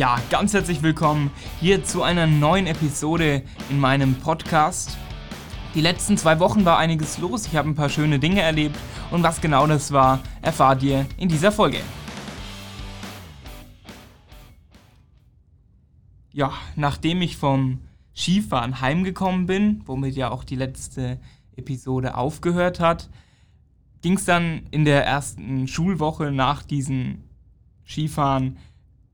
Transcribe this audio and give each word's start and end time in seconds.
Ja, 0.00 0.18
ganz 0.30 0.54
herzlich 0.54 0.82
willkommen 0.82 1.30
hier 1.60 1.84
zu 1.84 2.02
einer 2.02 2.26
neuen 2.26 2.66
Episode 2.66 3.42
in 3.68 3.78
meinem 3.78 4.14
Podcast. 4.14 4.96
Die 5.74 5.82
letzten 5.82 6.16
zwei 6.16 6.40
Wochen 6.40 6.64
war 6.64 6.78
einiges 6.78 7.18
los, 7.18 7.46
ich 7.46 7.54
habe 7.54 7.68
ein 7.68 7.74
paar 7.74 7.90
schöne 7.90 8.18
Dinge 8.18 8.40
erlebt 8.40 8.76
und 9.10 9.22
was 9.22 9.42
genau 9.42 9.66
das 9.66 9.92
war, 9.92 10.20
erfahrt 10.40 10.82
ihr 10.82 11.04
in 11.18 11.28
dieser 11.28 11.52
Folge. 11.52 11.82
Ja, 16.32 16.50
nachdem 16.76 17.20
ich 17.20 17.36
vom 17.36 17.80
Skifahren 18.16 18.80
heimgekommen 18.80 19.44
bin, 19.44 19.82
womit 19.84 20.16
ja 20.16 20.30
auch 20.30 20.44
die 20.44 20.56
letzte 20.56 21.20
Episode 21.56 22.14
aufgehört 22.14 22.80
hat, 22.80 23.10
ging 24.00 24.14
es 24.14 24.24
dann 24.24 24.62
in 24.70 24.86
der 24.86 25.04
ersten 25.04 25.68
Schulwoche 25.68 26.32
nach 26.32 26.62
diesem 26.62 27.24
Skifahren 27.86 28.56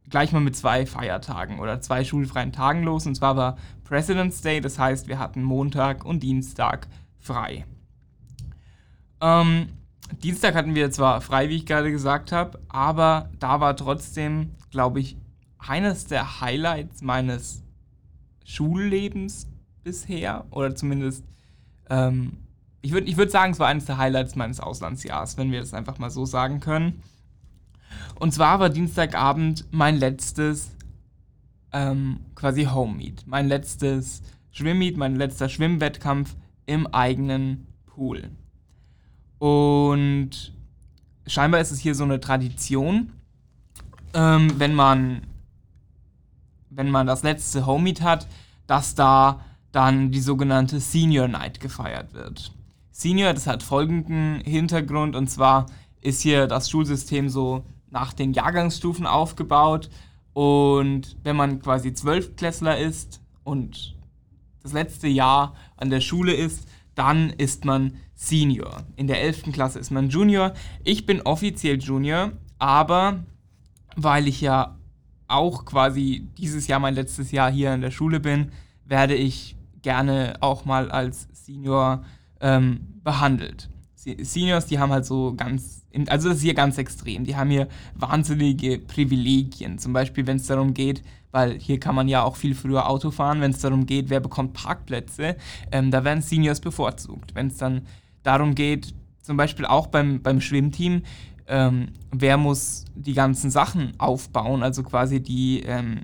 gleich 0.08 0.32
mal 0.32 0.40
mit 0.40 0.56
zwei 0.56 0.86
Feiertagen 0.86 1.58
oder 1.58 1.80
zwei 1.80 2.04
schulfreien 2.04 2.52
Tagen 2.52 2.82
los. 2.82 3.06
Und 3.06 3.14
zwar 3.14 3.36
war 3.36 3.56
President's 3.84 4.40
Day, 4.40 4.60
das 4.60 4.78
heißt, 4.78 5.08
wir 5.08 5.18
hatten 5.18 5.42
Montag 5.42 6.04
und 6.04 6.22
Dienstag 6.22 6.88
frei. 7.18 7.66
Ähm, 9.20 9.68
Dienstag 10.22 10.54
hatten 10.54 10.74
wir 10.74 10.90
zwar 10.90 11.20
frei, 11.20 11.48
wie 11.48 11.56
ich 11.56 11.66
gerade 11.66 11.90
gesagt 11.90 12.32
habe, 12.32 12.60
aber 12.68 13.30
da 13.38 13.60
war 13.60 13.76
trotzdem, 13.76 14.52
glaube 14.70 15.00
ich, 15.00 15.16
eines 15.58 16.06
der 16.06 16.40
Highlights 16.40 17.02
meines 17.02 17.62
Schullebens 18.44 19.48
bisher. 19.82 20.46
Oder 20.50 20.74
zumindest, 20.74 21.24
ähm, 21.90 22.38
ich 22.82 22.92
würde 22.92 23.08
ich 23.08 23.16
würd 23.16 23.30
sagen, 23.30 23.52
es 23.52 23.58
war 23.58 23.66
eines 23.66 23.86
der 23.86 23.98
Highlights 23.98 24.36
meines 24.36 24.60
Auslandsjahres, 24.60 25.36
wenn 25.36 25.50
wir 25.50 25.60
das 25.60 25.74
einfach 25.74 25.98
mal 25.98 26.10
so 26.10 26.24
sagen 26.24 26.60
können. 26.60 27.02
Und 28.18 28.32
zwar 28.32 28.60
war 28.60 28.70
Dienstagabend 28.70 29.66
mein 29.70 29.96
letztes 29.96 30.70
ähm, 31.72 32.20
quasi 32.34 32.64
Home 32.64 32.94
Meet, 32.94 33.26
mein 33.26 33.48
letztes 33.48 34.22
Schwimmmeet, 34.50 34.96
mein 34.96 35.16
letzter 35.16 35.48
Schwimmwettkampf 35.48 36.34
im 36.64 36.86
eigenen 36.86 37.66
Pool. 37.86 38.30
Und 39.38 40.54
scheinbar 41.26 41.60
ist 41.60 41.70
es 41.70 41.78
hier 41.78 41.94
so 41.94 42.04
eine 42.04 42.20
Tradition, 42.20 43.12
ähm, 44.14 44.58
wenn 44.58 44.74
man 44.74 45.22
wenn 46.70 46.90
man 46.90 47.06
das 47.06 47.22
letzte 47.22 47.64
Home 47.66 47.84
Meet 47.84 48.02
hat, 48.02 48.26
dass 48.66 48.94
da 48.94 49.40
dann 49.72 50.10
die 50.10 50.20
sogenannte 50.20 50.80
Senior 50.80 51.28
Night 51.28 51.60
gefeiert 51.60 52.12
wird. 52.12 52.52
Senior, 52.90 53.32
das 53.32 53.46
hat 53.46 53.62
folgenden 53.62 54.40
Hintergrund 54.40 55.16
und 55.16 55.28
zwar 55.28 55.66
ist 56.00 56.20
hier 56.20 56.46
das 56.46 56.70
Schulsystem 56.70 57.28
so 57.28 57.64
nach 57.90 58.12
den 58.12 58.32
Jahrgangsstufen 58.32 59.06
aufgebaut. 59.06 59.90
Und 60.32 61.16
wenn 61.22 61.36
man 61.36 61.60
quasi 61.60 61.94
Zwölftklässler 61.94 62.78
ist 62.78 63.20
und 63.44 63.96
das 64.62 64.72
letzte 64.72 65.08
Jahr 65.08 65.54
an 65.76 65.90
der 65.90 66.00
Schule 66.00 66.34
ist, 66.34 66.68
dann 66.94 67.30
ist 67.30 67.64
man 67.64 67.94
Senior. 68.14 68.84
In 68.96 69.06
der 69.06 69.22
11. 69.22 69.52
Klasse 69.52 69.78
ist 69.78 69.90
man 69.90 70.08
Junior. 70.08 70.54
Ich 70.82 71.06
bin 71.06 71.20
offiziell 71.22 71.78
Junior, 71.78 72.32
aber 72.58 73.24
weil 73.94 74.26
ich 74.26 74.40
ja 74.40 74.76
auch 75.28 75.64
quasi 75.64 76.28
dieses 76.38 76.66
Jahr 76.66 76.80
mein 76.80 76.94
letztes 76.94 77.30
Jahr 77.30 77.50
hier 77.50 77.74
in 77.74 77.80
der 77.80 77.90
Schule 77.90 78.20
bin, 78.20 78.52
werde 78.84 79.14
ich 79.14 79.56
gerne 79.82 80.36
auch 80.40 80.64
mal 80.64 80.90
als 80.90 81.28
Senior 81.32 82.04
ähm, 82.40 83.00
behandelt. 83.04 83.68
Seniors, 84.20 84.66
die 84.66 84.78
haben 84.78 84.92
halt 84.92 85.04
so 85.04 85.34
ganz, 85.36 85.82
also 86.06 86.28
das 86.28 86.38
ist 86.38 86.44
hier 86.44 86.54
ganz 86.54 86.78
extrem, 86.78 87.24
die 87.24 87.36
haben 87.36 87.50
hier 87.50 87.68
wahnsinnige 87.94 88.78
Privilegien. 88.78 89.78
Zum 89.78 89.92
Beispiel, 89.92 90.26
wenn 90.26 90.36
es 90.36 90.46
darum 90.46 90.74
geht, 90.74 91.02
weil 91.32 91.58
hier 91.58 91.80
kann 91.80 91.94
man 91.94 92.08
ja 92.08 92.22
auch 92.22 92.36
viel 92.36 92.54
früher 92.54 92.88
Auto 92.88 93.10
fahren, 93.10 93.40
wenn 93.40 93.50
es 93.50 93.60
darum 93.60 93.84
geht, 93.86 94.08
wer 94.08 94.20
bekommt 94.20 94.52
Parkplätze, 94.52 95.36
ähm, 95.72 95.90
da 95.90 96.04
werden 96.04 96.22
Seniors 96.22 96.60
bevorzugt. 96.60 97.34
Wenn 97.34 97.48
es 97.48 97.56
dann 97.56 97.82
darum 98.22 98.54
geht, 98.54 98.94
zum 99.22 99.36
Beispiel 99.36 99.66
auch 99.66 99.88
beim, 99.88 100.22
beim 100.22 100.40
Schwimmteam, 100.40 101.02
ähm, 101.48 101.88
wer 102.12 102.36
muss 102.36 102.84
die 102.94 103.14
ganzen 103.14 103.50
Sachen 103.50 103.92
aufbauen, 103.98 104.62
also 104.62 104.82
quasi 104.82 105.20
die 105.20 105.62
ähm, 105.62 106.02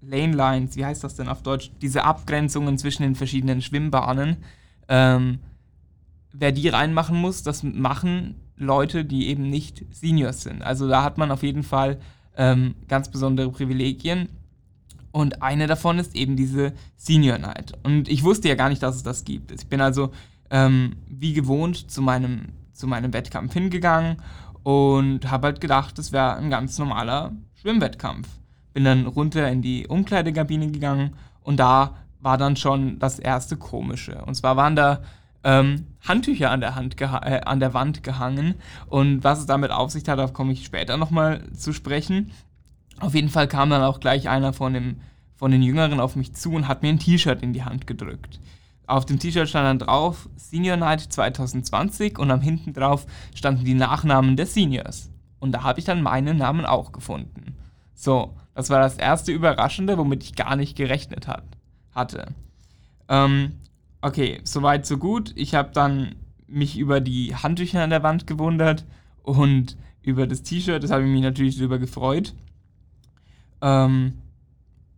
Lane 0.00 0.34
Lines, 0.34 0.76
wie 0.76 0.84
heißt 0.84 1.02
das 1.02 1.16
denn 1.16 1.28
auf 1.28 1.42
Deutsch, 1.42 1.70
diese 1.82 2.04
Abgrenzungen 2.04 2.78
zwischen 2.78 3.02
den 3.02 3.14
verschiedenen 3.14 3.62
Schwimmbahnen. 3.62 4.36
Ähm, 4.88 5.38
wer 6.34 6.52
die 6.52 6.68
reinmachen 6.68 7.16
muss, 7.16 7.42
das 7.42 7.62
machen 7.62 8.34
Leute, 8.56 9.04
die 9.04 9.28
eben 9.28 9.48
nicht 9.48 9.84
Seniors 9.90 10.42
sind. 10.42 10.62
Also 10.62 10.88
da 10.88 11.02
hat 11.02 11.16
man 11.16 11.30
auf 11.30 11.42
jeden 11.42 11.62
Fall 11.62 11.98
ähm, 12.36 12.74
ganz 12.88 13.10
besondere 13.10 13.50
Privilegien. 13.50 14.28
Und 15.12 15.42
eine 15.42 15.68
davon 15.68 15.98
ist 15.98 16.16
eben 16.16 16.36
diese 16.36 16.72
Senior 16.96 17.38
Night. 17.38 17.72
Und 17.84 18.08
ich 18.08 18.24
wusste 18.24 18.48
ja 18.48 18.56
gar 18.56 18.68
nicht, 18.68 18.82
dass 18.82 18.96
es 18.96 19.04
das 19.04 19.24
gibt. 19.24 19.52
Ich 19.52 19.68
bin 19.68 19.80
also 19.80 20.10
ähm, 20.50 20.96
wie 21.08 21.32
gewohnt 21.32 21.90
zu 21.90 22.02
meinem, 22.02 22.48
zu 22.72 22.88
meinem 22.88 23.12
Wettkampf 23.12 23.54
hingegangen 23.54 24.16
und 24.64 25.30
habe 25.30 25.48
halt 25.48 25.60
gedacht, 25.60 25.98
das 25.98 26.10
wäre 26.10 26.34
ein 26.34 26.50
ganz 26.50 26.78
normaler 26.78 27.32
Schwimmwettkampf. 27.60 28.28
Bin 28.72 28.84
dann 28.84 29.06
runter 29.06 29.48
in 29.48 29.62
die 29.62 29.86
Umkleidekabine 29.86 30.70
gegangen 30.72 31.14
und 31.42 31.60
da 31.60 31.94
war 32.20 32.38
dann 32.38 32.56
schon 32.56 32.98
das 32.98 33.20
erste 33.20 33.56
Komische. 33.56 34.24
Und 34.24 34.34
zwar 34.34 34.56
waren 34.56 34.74
da 34.74 35.02
ähm, 35.44 35.86
Handtücher 36.06 36.50
an 36.50 36.60
der, 36.60 36.74
Hand 36.74 37.00
äh, 37.00 37.40
an 37.44 37.60
der 37.60 37.74
Wand 37.74 38.02
gehangen. 38.02 38.54
Und 38.86 39.22
was 39.22 39.40
es 39.40 39.46
damit 39.46 39.70
auf 39.70 39.90
sich 39.90 40.08
hat, 40.08 40.18
darauf 40.18 40.32
komme 40.32 40.52
ich 40.52 40.64
später 40.64 40.96
nochmal 40.96 41.44
zu 41.52 41.72
sprechen. 41.72 42.32
Auf 43.00 43.14
jeden 43.14 43.28
Fall 43.28 43.46
kam 43.46 43.70
dann 43.70 43.82
auch 43.82 44.00
gleich 44.00 44.28
einer 44.28 44.52
von, 44.52 44.74
dem, 44.74 44.96
von 45.36 45.50
den 45.50 45.62
Jüngeren 45.62 46.00
auf 46.00 46.16
mich 46.16 46.34
zu 46.34 46.52
und 46.52 46.68
hat 46.68 46.82
mir 46.82 46.88
ein 46.88 46.98
T-Shirt 46.98 47.42
in 47.42 47.52
die 47.52 47.64
Hand 47.64 47.86
gedrückt. 47.86 48.40
Auf 48.86 49.06
dem 49.06 49.18
T-Shirt 49.18 49.48
stand 49.48 49.66
dann 49.66 49.86
drauf 49.86 50.28
Senior 50.36 50.76
Night 50.76 51.00
2020 51.00 52.18
und 52.18 52.30
am 52.30 52.40
hinten 52.40 52.72
drauf 52.72 53.06
standen 53.34 53.64
die 53.64 53.74
Nachnamen 53.74 54.36
der 54.36 54.46
Seniors. 54.46 55.10
Und 55.40 55.52
da 55.52 55.62
habe 55.62 55.78
ich 55.78 55.84
dann 55.84 56.02
meinen 56.02 56.38
Namen 56.38 56.66
auch 56.66 56.92
gefunden. 56.92 57.56
So, 57.94 58.34
das 58.54 58.70
war 58.70 58.80
das 58.80 58.96
erste 58.96 59.32
Überraschende, 59.32 59.98
womit 59.98 60.22
ich 60.22 60.34
gar 60.34 60.56
nicht 60.56 60.76
gerechnet 60.76 61.26
hat, 61.26 61.44
hatte. 61.94 62.28
Ähm, 63.08 63.56
Okay, 64.04 64.42
soweit 64.44 64.84
so 64.84 64.98
gut. 64.98 65.32
Ich 65.34 65.54
habe 65.54 65.70
dann 65.72 66.16
mich 66.46 66.76
über 66.76 67.00
die 67.00 67.34
Handtücher 67.34 67.82
an 67.82 67.88
der 67.88 68.02
Wand 68.02 68.26
gewundert 68.26 68.84
und 69.22 69.78
über 70.02 70.26
das 70.26 70.42
T-Shirt. 70.42 70.84
Das 70.84 70.90
habe 70.90 71.04
ich 71.04 71.10
mich 71.10 71.22
natürlich 71.22 71.56
darüber 71.56 71.78
gefreut. 71.78 72.34
Ähm, 73.62 74.12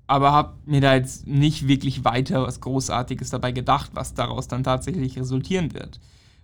aber 0.08 0.32
habe 0.32 0.54
mir 0.66 0.80
da 0.80 0.96
jetzt 0.96 1.24
nicht 1.24 1.68
wirklich 1.68 2.04
weiter 2.04 2.42
was 2.42 2.60
Großartiges 2.60 3.30
dabei 3.30 3.52
gedacht, 3.52 3.92
was 3.94 4.14
daraus 4.14 4.48
dann 4.48 4.64
tatsächlich 4.64 5.16
resultieren 5.16 5.72
wird. 5.72 6.00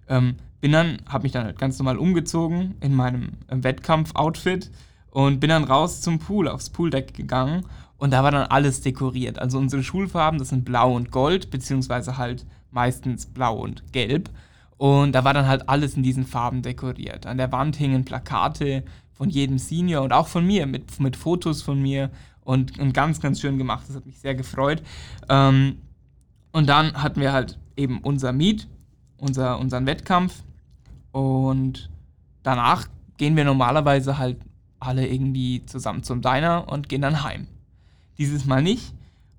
Ähm, 0.09 0.37
bin 0.61 0.71
dann, 0.71 0.99
habe 1.09 1.25
mich 1.25 1.33
dann 1.33 1.47
halt 1.47 1.59
ganz 1.59 1.81
normal 1.81 1.99
umgezogen 1.99 2.77
in 2.79 2.95
meinem 2.95 3.33
Wettkampf-Outfit 3.49 4.71
und 5.11 5.41
bin 5.41 5.51
dann 5.51 5.65
raus 5.65 6.01
zum 6.01 6.21
Pool, 6.21 6.47
aufs 6.47 6.71
Pooldeck 6.71 7.13
gegangen 7.13 7.67
und 8.03 8.11
da 8.11 8.25
war 8.25 8.33
dann 8.33 8.49
alles 8.49 8.81
dekoriert. 8.81 9.39
Also 9.39 9.59
unsere 9.59 9.85
Schulfarben, 9.85 10.41
das 10.41 10.49
sind 10.49 10.65
blau 10.65 10.93
und 10.93 11.13
gold, 11.13 11.53
beziehungsweise 11.53 12.19
halt 12.19 12.45
meistens 12.73 13.27
blau 13.27 13.57
und 13.57 13.93
gelb. 13.93 14.29
Und 14.77 15.13
da 15.13 15.23
war 15.23 15.35
dann 15.35 15.47
halt 15.47 15.69
alles 15.69 15.95
in 15.95 16.03
diesen 16.03 16.27
Farben 16.27 16.63
dekoriert. 16.63 17.27
An 17.27 17.37
der 17.37 17.53
Wand 17.53 17.77
hingen 17.77 18.05
Plakate 18.05 18.83
von 19.13 19.31
jedem 19.31 19.57
Senior 19.59 20.03
und 20.03 20.13
auch 20.13 20.27
von 20.27 20.45
mir, 20.45 20.67
mit, 20.67 20.99
mit 20.99 21.15
Fotos 21.15 21.63
von 21.63 21.81
mir 21.81 22.11
und, 22.41 22.77
und 22.81 22.93
ganz, 22.93 23.21
ganz 23.21 23.41
schön 23.41 23.57
gemacht. 23.57 23.85
Das 23.87 23.95
hat 23.95 24.05
mich 24.05 24.19
sehr 24.19 24.35
gefreut. 24.35 24.83
Ähm, 25.29 25.77
und 26.51 26.69
dann 26.69 27.01
hatten 27.01 27.21
wir 27.21 27.33
halt 27.33 27.61
eben 27.77 28.01
unser 28.01 28.33
Meet, 28.33 28.67
unser, 29.17 29.61
unseren 29.61 29.87
Wettkampf. 29.87 30.43
Und 31.13 31.89
danach 32.43 32.89
gehen 33.17 33.37
wir 33.37 33.45
normalerweise 33.45 34.19
halt 34.19 34.39
alle 34.81 35.07
irgendwie 35.07 35.65
zusammen 35.67 36.03
zum 36.03 36.21
Diner 36.21 36.67
und 36.69 36.89
gehen 36.89 37.03
dann 37.03 37.23
heim. 37.23 37.47
Dieses 38.19 38.45
Mal 38.45 38.63
nicht. 38.63 38.95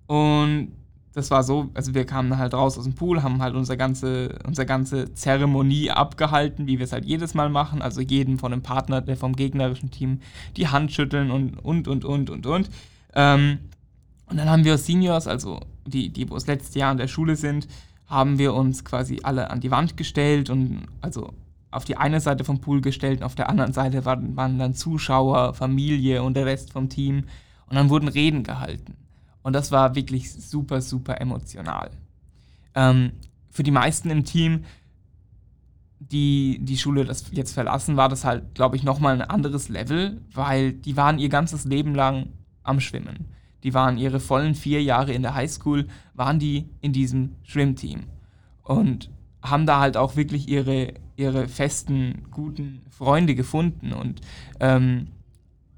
Und 0.07 0.73
das 1.13 1.29
war 1.29 1.43
so, 1.43 1.69
also 1.75 1.93
wir 1.93 2.05
kamen 2.05 2.37
halt 2.37 2.53
raus 2.53 2.77
aus 2.77 2.85
dem 2.85 2.95
Pool, 2.95 3.21
haben 3.21 3.41
halt 3.41 3.55
unsere 3.55 3.77
ganze, 3.77 4.39
unsere 4.45 4.65
ganze 4.65 5.13
Zeremonie 5.13 5.91
abgehalten, 5.91 6.65
wie 6.65 6.79
wir 6.79 6.85
es 6.85 6.91
halt 6.91 7.05
jedes 7.05 7.35
Mal 7.35 7.49
machen. 7.49 7.81
Also 7.81 8.01
jedem 8.01 8.39
von 8.39 8.51
dem 8.51 8.63
Partner, 8.63 9.01
der 9.01 9.15
vom 9.15 9.35
gegnerischen 9.35 9.91
Team 9.91 10.19
die 10.57 10.67
Hand 10.67 10.91
schütteln 10.91 11.29
und 11.29 11.57
und 11.59 11.87
und 11.87 12.03
und 12.03 12.29
und 12.29 12.45
und. 12.47 12.69
Ähm, 13.13 13.59
und 14.27 14.37
dann 14.37 14.49
haben 14.49 14.65
wir 14.65 14.77
Seniors, 14.77 15.27
also 15.27 15.59
die, 15.85 16.09
die 16.09 16.25
das 16.25 16.47
letzte 16.47 16.79
Jahr 16.79 16.91
in 16.91 16.97
der 16.97 17.07
Schule 17.07 17.35
sind, 17.35 17.67
haben 18.07 18.39
wir 18.39 18.53
uns 18.53 18.83
quasi 18.83 19.19
alle 19.23 19.51
an 19.51 19.59
die 19.59 19.71
Wand 19.71 19.97
gestellt 19.97 20.49
und 20.49 20.87
also 21.01 21.33
auf 21.69 21.85
die 21.85 21.97
eine 21.97 22.19
Seite 22.19 22.43
vom 22.43 22.59
Pool 22.59 22.81
gestellt 22.81 23.19
und 23.19 23.25
auf 23.25 23.35
der 23.35 23.49
anderen 23.49 23.73
Seite 23.73 24.05
waren, 24.05 24.35
waren 24.35 24.59
dann 24.59 24.73
Zuschauer, 24.73 25.53
Familie 25.53 26.23
und 26.23 26.35
der 26.35 26.45
Rest 26.45 26.71
vom 26.71 26.89
Team. 26.89 27.25
Und 27.73 27.77
dann 27.77 27.89
wurden 27.89 28.07
Reden 28.07 28.43
gehalten. 28.43 28.93
Und 29.41 29.53
das 29.53 29.71
war 29.71 29.95
wirklich 29.95 30.31
super, 30.31 30.79
super 30.79 31.19
emotional. 31.19 31.89
Ähm, 32.75 33.13
für 33.49 33.63
die 33.63 33.71
meisten 33.71 34.11
im 34.11 34.25
Team, 34.25 34.65
die 35.97 36.59
die 36.61 36.77
Schule 36.77 37.03
das 37.03 37.31
jetzt 37.31 37.51
verlassen, 37.51 37.97
war 37.97 38.09
das 38.09 38.25
halt, 38.25 38.53
glaube 38.53 38.75
ich, 38.75 38.83
nochmal 38.83 39.15
ein 39.15 39.27
anderes 39.27 39.69
Level, 39.69 40.21
weil 40.31 40.73
die 40.73 40.97
waren 40.97 41.17
ihr 41.17 41.29
ganzes 41.29 41.65
Leben 41.65 41.95
lang 41.95 42.27
am 42.61 42.79
Schwimmen. 42.79 43.25
Die 43.63 43.73
waren 43.73 43.97
ihre 43.97 44.19
vollen 44.19 44.53
vier 44.53 44.83
Jahre 44.83 45.11
in 45.11 45.23
der 45.23 45.33
Highschool, 45.33 45.87
waren 46.13 46.37
die 46.37 46.69
in 46.79 46.93
diesem 46.93 47.37
Schwimmteam. 47.41 48.03
Und 48.61 49.09
haben 49.41 49.65
da 49.65 49.79
halt 49.79 49.97
auch 49.97 50.15
wirklich 50.15 50.47
ihre, 50.47 50.93
ihre 51.15 51.47
festen, 51.47 52.27
guten 52.29 52.83
Freunde 52.91 53.33
gefunden. 53.33 53.93
Und 53.93 54.21
ähm, 54.59 55.07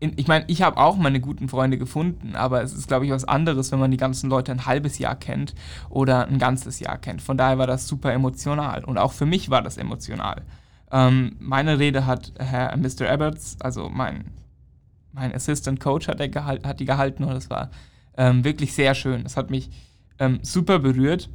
in, 0.06 0.14
ich 0.18 0.28
meine, 0.28 0.46
ich 0.48 0.62
habe 0.62 0.78
auch 0.78 0.98
meine 0.98 1.20
guten 1.20 1.50
Freunde 1.50 1.78
gefunden, 1.78 2.36
aber 2.36 2.62
es 2.62 2.74
ist, 2.74 2.88
glaube 2.88 3.06
ich, 3.06 3.12
was 3.12 3.26
anderes, 3.26 3.72
wenn 3.72 3.80
man 3.80 3.92
die 3.92 3.98
ganzen 3.98 4.30
Leute 4.30 4.52
ein 4.52 4.66
halbes 4.66 5.00
Jahr 5.00 5.16
kennt 5.16 5.54
oder 5.90 6.28
ein 6.28 6.40
ganzes 6.40 6.80
Jahr 6.80 6.98
kennt. 6.98 7.22
Von 7.22 7.38
daher 7.38 7.58
war 7.58 7.68
das 7.68 7.88
super 7.88 8.14
emotional. 8.14 8.84
Und 8.86 8.98
auch 8.98 9.12
für 9.12 9.26
mich 9.26 9.50
war 9.50 9.62
das 9.62 9.78
emotional. 9.78 10.44
Ähm, 10.92 11.36
meine 11.40 11.80
Rede 11.80 12.06
hat 12.06 12.34
Herr 12.38 12.78
Mr. 12.78 13.12
Eberts, 13.12 13.58
also 13.60 13.90
mein, 13.90 14.26
mein 15.12 15.34
Assistant 15.34 15.80
Coach, 15.80 16.08
hat, 16.08 16.20
er 16.20 16.30
gehalt, 16.30 16.66
hat 16.66 16.80
die 16.80 16.86
gehalten 16.86 17.24
und 17.24 17.36
es 17.36 17.50
war 17.50 17.72
ähm, 18.18 18.44
wirklich 18.44 18.74
sehr 18.74 18.96
schön. 18.96 19.24
Das 19.24 19.38
hat 19.38 19.50
mich 19.50 19.70
ähm, 20.20 20.40
super 20.42 20.80
berührt. 20.80 21.30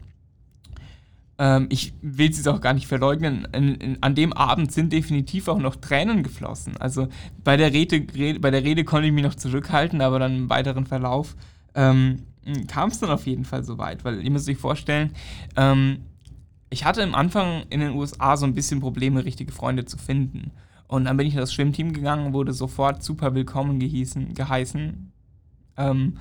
Ähm, 1.40 1.68
ich 1.70 1.94
will 2.02 2.30
es 2.30 2.46
auch 2.46 2.60
gar 2.60 2.74
nicht 2.74 2.86
verleugnen. 2.86 3.48
In, 3.54 3.74
in, 3.76 4.02
an 4.02 4.14
dem 4.14 4.34
Abend 4.34 4.72
sind 4.72 4.92
definitiv 4.92 5.48
auch 5.48 5.58
noch 5.58 5.76
Tränen 5.76 6.22
geflossen. 6.22 6.76
Also 6.76 7.08
bei 7.42 7.56
der 7.56 7.72
Rede, 7.72 8.04
Rede 8.14 8.40
bei 8.40 8.50
der 8.50 8.62
Rede 8.62 8.84
konnte 8.84 9.06
ich 9.06 9.12
mich 9.14 9.24
noch 9.24 9.34
zurückhalten, 9.34 10.02
aber 10.02 10.18
dann 10.18 10.36
im 10.36 10.50
weiteren 10.50 10.84
Verlauf 10.84 11.34
ähm, 11.74 12.26
kam 12.68 12.90
es 12.90 13.00
dann 13.00 13.08
auf 13.08 13.26
jeden 13.26 13.46
Fall 13.46 13.64
so 13.64 13.78
weit. 13.78 14.04
Weil 14.04 14.22
ihr 14.22 14.30
müsst 14.30 14.50
euch 14.50 14.58
vorstellen, 14.58 15.12
ähm, 15.56 16.00
ich 16.68 16.84
hatte 16.84 17.02
am 17.02 17.14
Anfang 17.14 17.64
in 17.70 17.80
den 17.80 17.92
USA 17.92 18.36
so 18.36 18.44
ein 18.44 18.54
bisschen 18.54 18.80
Probleme, 18.80 19.24
richtige 19.24 19.50
Freunde 19.50 19.86
zu 19.86 19.96
finden. 19.96 20.50
Und 20.88 21.06
dann 21.06 21.16
bin 21.16 21.26
ich 21.26 21.32
in 21.32 21.40
das 21.40 21.54
Schwimmteam 21.54 21.94
gegangen, 21.94 22.34
wurde 22.34 22.52
sofort 22.52 23.02
super 23.02 23.34
willkommen 23.34 23.80
gehießen, 23.80 24.34
geheißen. 24.34 25.10
Ähm, 25.78 26.18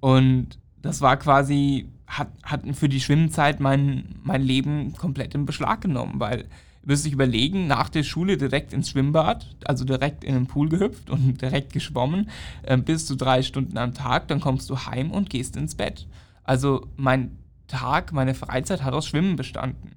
und 0.00 0.58
das 0.80 1.02
war 1.02 1.18
quasi, 1.18 1.90
hat, 2.06 2.28
hat 2.42 2.62
für 2.74 2.88
die 2.88 3.00
Schwimmzeit 3.00 3.60
mein, 3.60 4.16
mein 4.22 4.42
Leben 4.42 4.94
komplett 4.94 5.34
in 5.34 5.46
Beschlag 5.46 5.80
genommen, 5.80 6.14
weil 6.16 6.46
wirst 6.86 7.06
dich 7.06 7.12
überlegen, 7.12 7.66
nach 7.66 7.88
der 7.88 8.02
Schule 8.02 8.36
direkt 8.36 8.72
ins 8.72 8.90
Schwimmbad, 8.90 9.46
also 9.64 9.84
direkt 9.84 10.22
in 10.22 10.34
den 10.34 10.46
Pool 10.46 10.68
gehüpft 10.68 11.10
und 11.10 11.40
direkt 11.40 11.72
geschwommen, 11.72 12.28
äh, 12.62 12.76
bis 12.76 13.06
zu 13.06 13.16
drei 13.16 13.42
Stunden 13.42 13.78
am 13.78 13.94
Tag, 13.94 14.28
dann 14.28 14.40
kommst 14.40 14.68
du 14.70 14.78
heim 14.78 15.10
und 15.10 15.30
gehst 15.30 15.56
ins 15.56 15.74
Bett. 15.74 16.06
Also 16.42 16.86
mein 16.96 17.38
Tag, 17.66 18.12
meine 18.12 18.34
Freizeit 18.34 18.82
hat 18.82 18.94
aus 18.94 19.06
Schwimmen 19.06 19.36
bestanden. 19.36 19.92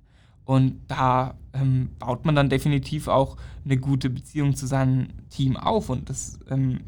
Und 0.46 0.80
da 0.88 1.36
ähm, 1.54 1.90
baut 2.00 2.24
man 2.24 2.34
dann 2.34 2.50
definitiv 2.50 3.10
auch 3.10 3.36
eine 3.66 3.78
gute 3.78 4.10
Beziehung 4.10 4.56
zu 4.56 4.66
seinem 4.66 5.10
Team 5.30 5.58
auf. 5.58 5.90
Und 5.90 6.10
das 6.10 6.40
ähm, 6.50 6.80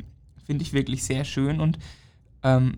finde 0.45 0.63
ich 0.63 0.71
wirklich 0.71 1.03
sehr 1.03 1.25
schön. 1.25 1.59
Und 1.59 1.77
ähm, 2.41 2.77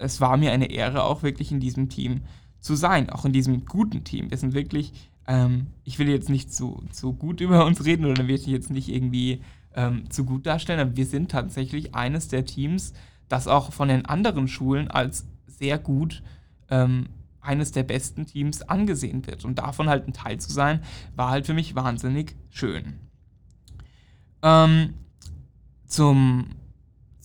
es 0.00 0.20
war 0.20 0.36
mir 0.36 0.52
eine 0.52 0.70
Ehre, 0.70 1.04
auch 1.04 1.22
wirklich 1.22 1.52
in 1.52 1.60
diesem 1.60 1.88
Team 1.88 2.22
zu 2.58 2.74
sein, 2.74 3.10
auch 3.10 3.24
in 3.24 3.32
diesem 3.32 3.64
guten 3.64 4.04
Team. 4.04 4.30
Wir 4.30 4.38
sind 4.38 4.54
wirklich, 4.54 4.92
ähm, 5.26 5.68
ich 5.84 5.98
will 5.98 6.08
jetzt 6.08 6.28
nicht 6.28 6.52
zu, 6.52 6.82
zu 6.90 7.12
gut 7.12 7.40
über 7.40 7.64
uns 7.64 7.84
reden 7.84 8.06
oder 8.06 8.26
will 8.26 8.34
ich 8.34 8.46
jetzt 8.46 8.70
nicht 8.70 8.88
irgendwie 8.88 9.42
ähm, 9.74 10.10
zu 10.10 10.24
gut 10.24 10.46
darstellen, 10.46 10.80
aber 10.80 10.96
wir 10.96 11.06
sind 11.06 11.30
tatsächlich 11.30 11.94
eines 11.94 12.28
der 12.28 12.44
Teams, 12.44 12.92
das 13.28 13.46
auch 13.46 13.72
von 13.72 13.88
den 13.88 14.06
anderen 14.06 14.48
Schulen 14.48 14.88
als 14.88 15.26
sehr 15.46 15.78
gut, 15.78 16.22
ähm, 16.68 17.08
eines 17.40 17.72
der 17.72 17.84
besten 17.84 18.26
Teams 18.26 18.62
angesehen 18.62 19.26
wird. 19.26 19.44
Und 19.44 19.58
davon 19.58 19.88
halt 19.88 20.06
ein 20.06 20.12
Teil 20.12 20.38
zu 20.38 20.52
sein, 20.52 20.82
war 21.16 21.30
halt 21.30 21.46
für 21.46 21.54
mich 21.54 21.74
wahnsinnig 21.74 22.36
schön. 22.50 22.98
Ähm, 24.42 24.94
zum 25.86 26.46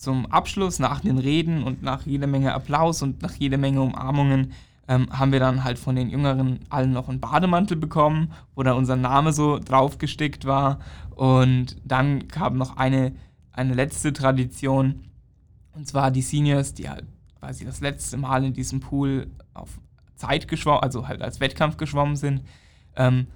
zum 0.06 0.26
Abschluss, 0.26 0.78
nach 0.78 1.00
den 1.00 1.18
Reden 1.18 1.64
und 1.64 1.82
nach 1.82 2.06
jeder 2.06 2.28
Menge 2.28 2.54
Applaus 2.54 3.02
und 3.02 3.22
nach 3.22 3.34
jeder 3.34 3.58
Menge 3.58 3.82
Umarmungen, 3.82 4.52
ähm, 4.86 5.08
haben 5.10 5.32
wir 5.32 5.40
dann 5.40 5.64
halt 5.64 5.80
von 5.80 5.96
den 5.96 6.10
Jüngeren 6.10 6.60
allen 6.68 6.92
noch 6.92 7.08
einen 7.08 7.18
Bademantel 7.18 7.76
bekommen, 7.76 8.30
wo 8.54 8.62
da 8.62 8.74
unser 8.74 8.94
Name 8.94 9.32
so 9.32 9.58
draufgestickt 9.58 10.44
war. 10.44 10.78
Und 11.16 11.76
dann 11.84 12.28
kam 12.28 12.56
noch 12.56 12.76
eine, 12.76 13.16
eine 13.50 13.74
letzte 13.74 14.12
Tradition, 14.12 15.02
und 15.72 15.88
zwar 15.88 16.12
die 16.12 16.22
Seniors, 16.22 16.72
die 16.72 16.88
halt 16.88 17.04
quasi 17.40 17.64
das 17.64 17.80
letzte 17.80 18.16
Mal 18.16 18.44
in 18.44 18.52
diesem 18.52 18.78
Pool 18.78 19.26
auf 19.54 19.80
Zeit 20.14 20.46
geschwommen, 20.46 20.84
also 20.84 21.08
halt 21.08 21.20
als 21.20 21.40
Wettkampf 21.40 21.78
geschwommen 21.78 22.14
sind. 22.14 22.42
Ähm, 22.94 23.26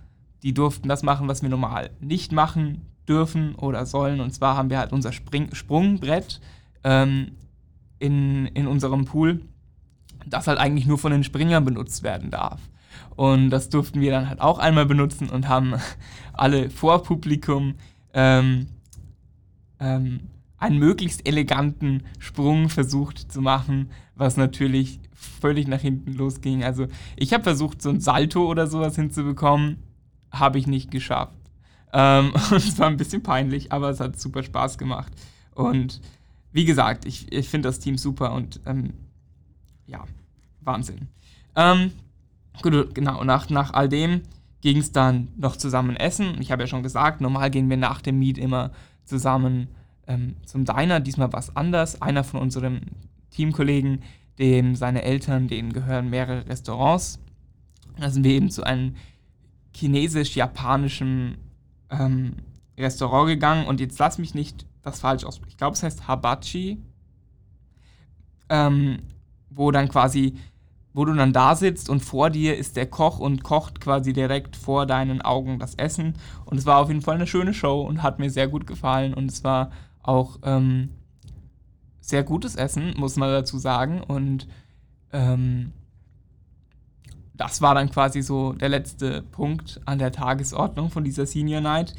die 0.45 0.55
durften 0.55 0.89
das 0.89 1.03
machen, 1.03 1.27
was 1.27 1.43
wir 1.43 1.49
normal 1.49 1.91
nicht 1.99 2.31
machen 2.31 2.87
dürfen 3.09 3.57
oder 3.57 3.87
sollen. 3.87 4.21
Und 4.21 4.31
zwar 4.31 4.57
haben 4.57 4.71
wir 4.71 4.79
halt 4.79 4.93
unser 4.93 5.11
Spring 5.11 5.53
Sprungbrett 5.53 6.41
ähm, 6.85 7.33
in, 7.99 8.47
in 8.47 8.67
unserem 8.67 9.05
Pool, 9.05 9.43
das 10.27 10.47
halt 10.47 10.59
eigentlich 10.59 10.87
nur 10.87 10.99
von 10.99 11.13
den 11.13 11.25
Springern 11.25 11.65
benutzt 11.65 12.03
werden 12.03 12.31
darf. 12.31 12.61
Und 13.17 13.51
das 13.51 13.69
durften 13.69 14.01
wir 14.01 14.11
dann 14.11 14.29
halt 14.29 14.41
auch 14.41 14.59
einmal 14.59 14.87
benutzen 14.87 15.29
und 15.29 15.49
haben 15.49 15.75
alle 16.33 16.71
vor 16.71 17.03
Publikum 17.03 17.75
ähm, 18.15 18.69
ähm, 19.79 20.21
einen 20.59 20.79
möglichst 20.79 21.27
eleganten 21.27 22.03
Sprung 22.19 22.69
versucht 22.69 23.33
zu 23.33 23.41
machen, 23.41 23.91
was 24.15 24.37
natürlich 24.37 25.01
völlig 25.13 25.67
nach 25.69 25.81
hinten 25.81 26.13
losging. 26.13 26.65
Also 26.65 26.87
ich 27.17 27.33
habe 27.33 27.43
versucht, 27.43 27.83
so 27.83 27.91
ein 27.91 28.01
Salto 28.01 28.47
oder 28.47 28.67
sowas 28.67 28.97
hinzubekommen, 28.97 29.83
habe 30.31 30.59
ich 30.59 30.67
nicht 30.67 30.91
geschafft. 30.91 31.37
Ähm, 31.93 32.33
und 32.51 32.59
es 32.59 32.79
war 32.79 32.89
ein 32.89 32.97
bisschen 32.97 33.23
peinlich, 33.23 33.73
aber 33.73 33.91
es 33.91 34.01
hat 34.01 34.21
super 34.21 34.43
Spaß 34.43 34.79
gemacht. 34.79 35.13
Und 35.55 36.01
wie 36.53 36.65
gesagt, 36.65 37.05
ich, 37.05 37.31
ich 37.33 37.49
finde 37.49 37.69
das 37.69 37.79
Team 37.79 37.97
super 37.97 38.33
und 38.33 38.61
ähm, 38.67 38.93
ja, 39.87 40.05
Wahnsinn. 40.61 41.09
Ähm, 41.57 41.93
gut, 42.63 42.95
genau, 42.95 43.25
nach, 43.25 43.51
nach 43.51 43.73
all 43.73 43.89
dem 43.89 44.23
ging 44.61 44.79
es 44.79 44.93
dann 44.93 45.29
noch 45.37 45.57
zusammen 45.57 45.97
essen. 45.97 46.41
Ich 46.41 46.53
habe 46.53 46.63
ja 46.63 46.67
schon 46.67 46.83
gesagt, 46.83 47.21
normal 47.21 47.51
gehen 47.51 47.71
wir 47.71 47.77
nach 47.77 48.01
dem 48.01 48.19
Meet 48.19 48.39
immer 48.39 48.73
zusammen 49.05 49.69
ähm, 50.07 50.37
zum 50.45 50.65
Diner. 50.65 51.01
Diesmal 51.01 51.33
war 51.33 51.41
es 51.41 51.57
anders. 51.57 52.03
Einer 52.03 52.25
von 52.25 52.41
unseren 52.41 52.83
Teamkollegen, 53.31 54.03
dem 54.39 54.75
seine 54.75 55.03
Eltern, 55.03 55.49
denen 55.49 55.73
gehören 55.73 56.11
mehrere 56.11 56.47
Restaurants. 56.47 57.21
Da 57.99 58.11
sind 58.11 58.25
wir 58.25 58.33
eben 58.33 58.51
zu 58.51 58.63
einem 58.63 58.97
chinesisch-japanischen 59.75 61.37
ähm, 61.91 62.33
Restaurant 62.81 63.29
gegangen 63.29 63.67
und 63.67 63.81
jetzt 63.81 63.99
lass 63.99 64.19
mich 64.19 64.35
nicht 64.35 64.67
das 64.83 65.01
falsch 65.01 65.25
aussprechen. 65.25 65.51
Ich 65.51 65.59
glaube, 65.59 65.75
es 65.75 65.83
heißt 65.83 66.09
Habachi, 66.09 66.83
ähm, 68.49 68.99
wo 69.51 69.71
dann 69.71 69.89
quasi, 69.89 70.37
wo 70.93 71.05
du 71.05 71.15
dann 71.15 71.33
da 71.33 71.55
sitzt 71.55 71.89
und 71.89 72.01
vor 72.01 72.31
dir 72.31 72.57
ist 72.57 72.77
der 72.77 72.87
Koch 72.87 73.19
und 73.19 73.43
kocht 73.43 73.81
quasi 73.81 74.13
direkt 74.13 74.57
vor 74.57 74.87
deinen 74.87 75.23
Augen 75.23 75.59
das 75.59 75.75
Essen. 75.75 76.15
Und 76.45 76.59
es 76.59 76.67
war 76.67 76.79
auf 76.79 76.89
jeden 76.89 77.03
Fall 77.03 77.17
eine 77.17 77.27
schöne 77.27 77.55
Show 77.55 77.83
und 77.83 78.03
hat 78.03 78.19
mir 78.19 78.31
sehr 78.31 78.49
gut 78.49 78.67
gefallen 78.67 79.15
und 79.15 79.31
es 79.31 79.45
war 79.45 79.71
auch 80.03 80.39
ähm, 80.43 80.91
sehr 82.01 82.25
gutes 82.25 82.57
Essen, 82.57 82.95
muss 82.97 83.17
man 83.17 83.31
dazu 83.31 83.59
sagen. 83.59 84.03
Und 84.03 84.49
ähm, 85.13 85.73
das 87.35 87.63
war 87.63 87.75
dann 87.75 87.91
quasi 87.91 88.23
so 88.23 88.53
der 88.53 88.69
letzte 88.69 89.23
Punkt 89.23 89.81
an 89.87 89.99
der 89.99 90.13
Tagesordnung 90.13 90.91
von 90.91 91.05
dieser 91.05 91.27
Senior 91.27 91.61
Night. 91.61 91.95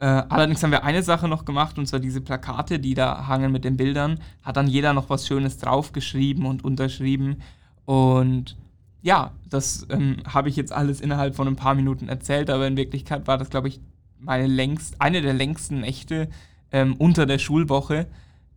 Äh, 0.00 0.06
allerdings 0.06 0.62
haben 0.62 0.70
wir 0.70 0.84
eine 0.84 1.02
Sache 1.02 1.28
noch 1.28 1.44
gemacht, 1.44 1.78
und 1.78 1.86
zwar 1.86 2.00
diese 2.00 2.20
Plakate, 2.20 2.78
die 2.78 2.94
da 2.94 3.26
hangen 3.26 3.50
mit 3.50 3.64
den 3.64 3.76
Bildern, 3.76 4.20
hat 4.42 4.56
dann 4.56 4.68
jeder 4.68 4.92
noch 4.92 5.10
was 5.10 5.26
Schönes 5.26 5.58
draufgeschrieben 5.58 6.46
und 6.46 6.64
unterschrieben. 6.64 7.42
Und 7.84 8.56
ja, 9.02 9.32
das 9.48 9.86
ähm, 9.90 10.18
habe 10.26 10.48
ich 10.48 10.56
jetzt 10.56 10.72
alles 10.72 11.00
innerhalb 11.00 11.34
von 11.34 11.48
ein 11.48 11.56
paar 11.56 11.74
Minuten 11.74 12.08
erzählt, 12.08 12.50
aber 12.50 12.66
in 12.66 12.76
Wirklichkeit 12.76 13.26
war 13.26 13.38
das, 13.38 13.50
glaube 13.50 13.68
ich, 13.68 13.80
meine 14.18 14.46
längst, 14.46 15.00
eine 15.00 15.22
der 15.22 15.34
längsten 15.34 15.80
Nächte 15.80 16.28
ähm, 16.72 16.94
unter 16.96 17.26
der 17.26 17.38
Schulwoche, 17.38 18.06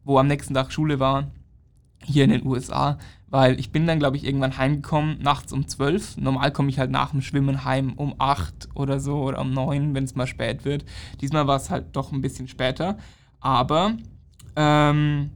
wo 0.04 0.18
am 0.18 0.28
nächsten 0.28 0.54
Tag 0.54 0.72
Schule 0.72 1.00
war, 1.00 1.28
hier 2.06 2.24
in 2.24 2.32
den 2.32 2.46
USA 2.46 2.98
weil 3.32 3.60
ich 3.62 3.72
bin 3.72 3.88
dann, 3.88 3.98
glaube 3.98 4.18
ich, 4.18 4.26
irgendwann 4.26 4.58
heimgekommen, 4.58 5.20
nachts 5.22 5.54
um 5.54 5.66
12. 5.66 6.18
Normal 6.18 6.52
komme 6.52 6.70
ich 6.70 6.78
halt 6.78 6.92
nach 6.92 7.12
dem 7.12 7.22
Schwimmen 7.22 7.64
heim 7.64 7.94
um 7.94 8.14
8 8.20 8.70
oder 8.76 9.00
so 9.00 9.22
oder 9.24 9.40
um 9.40 9.52
9, 9.52 9.96
wenn 9.96 10.04
es 10.04 10.16
mal 10.16 10.28
spät 10.28 10.66
wird. 10.66 10.84
Diesmal 11.22 11.48
war 11.48 11.56
es 11.56 11.70
halt 11.70 11.96
doch 11.96 12.12
ein 12.12 12.22
bisschen 12.22 12.50
später. 12.50 12.98
Aber 13.40 13.94
ähm, 14.58 15.32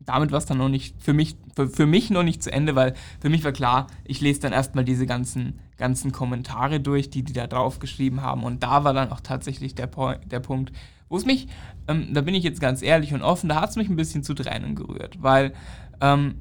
damit 0.00 0.30
war 0.30 0.38
es 0.38 0.46
dann 0.46 0.58
noch 0.58 0.68
nicht 0.68 1.02
für 1.02 1.14
mich, 1.14 1.36
für, 1.56 1.70
für, 1.70 1.86
mich 1.86 2.10
noch 2.10 2.22
nicht 2.22 2.42
zu 2.42 2.52
Ende, 2.52 2.76
weil 2.76 2.92
für 3.18 3.30
mich 3.30 3.44
war 3.44 3.52
klar, 3.52 3.86
ich 4.04 4.20
lese 4.20 4.40
dann 4.40 4.52
erstmal 4.52 4.84
diese 4.84 5.06
ganzen, 5.06 5.58
ganzen 5.78 6.12
Kommentare 6.12 6.80
durch, 6.80 7.08
die 7.08 7.22
die 7.22 7.32
da 7.32 7.46
drauf 7.46 7.78
geschrieben 7.78 8.20
haben. 8.20 8.44
Und 8.44 8.62
da 8.62 8.84
war 8.84 8.92
dann 8.92 9.10
auch 9.10 9.20
tatsächlich 9.20 9.74
der, 9.74 9.86
po 9.86 10.12
der 10.26 10.40
Punkt, 10.40 10.72
wo 11.12 11.18
es 11.18 11.26
mich, 11.26 11.46
ähm, 11.88 12.08
da 12.14 12.22
bin 12.22 12.34
ich 12.34 12.42
jetzt 12.42 12.58
ganz 12.58 12.80
ehrlich 12.80 13.12
und 13.12 13.20
offen, 13.20 13.50
da 13.50 13.60
hat 13.60 13.68
es 13.68 13.76
mich 13.76 13.90
ein 13.90 13.96
bisschen 13.96 14.24
zu 14.24 14.32
Tränen 14.32 14.74
gerührt, 14.74 15.22
weil 15.22 15.52
ähm, 16.00 16.36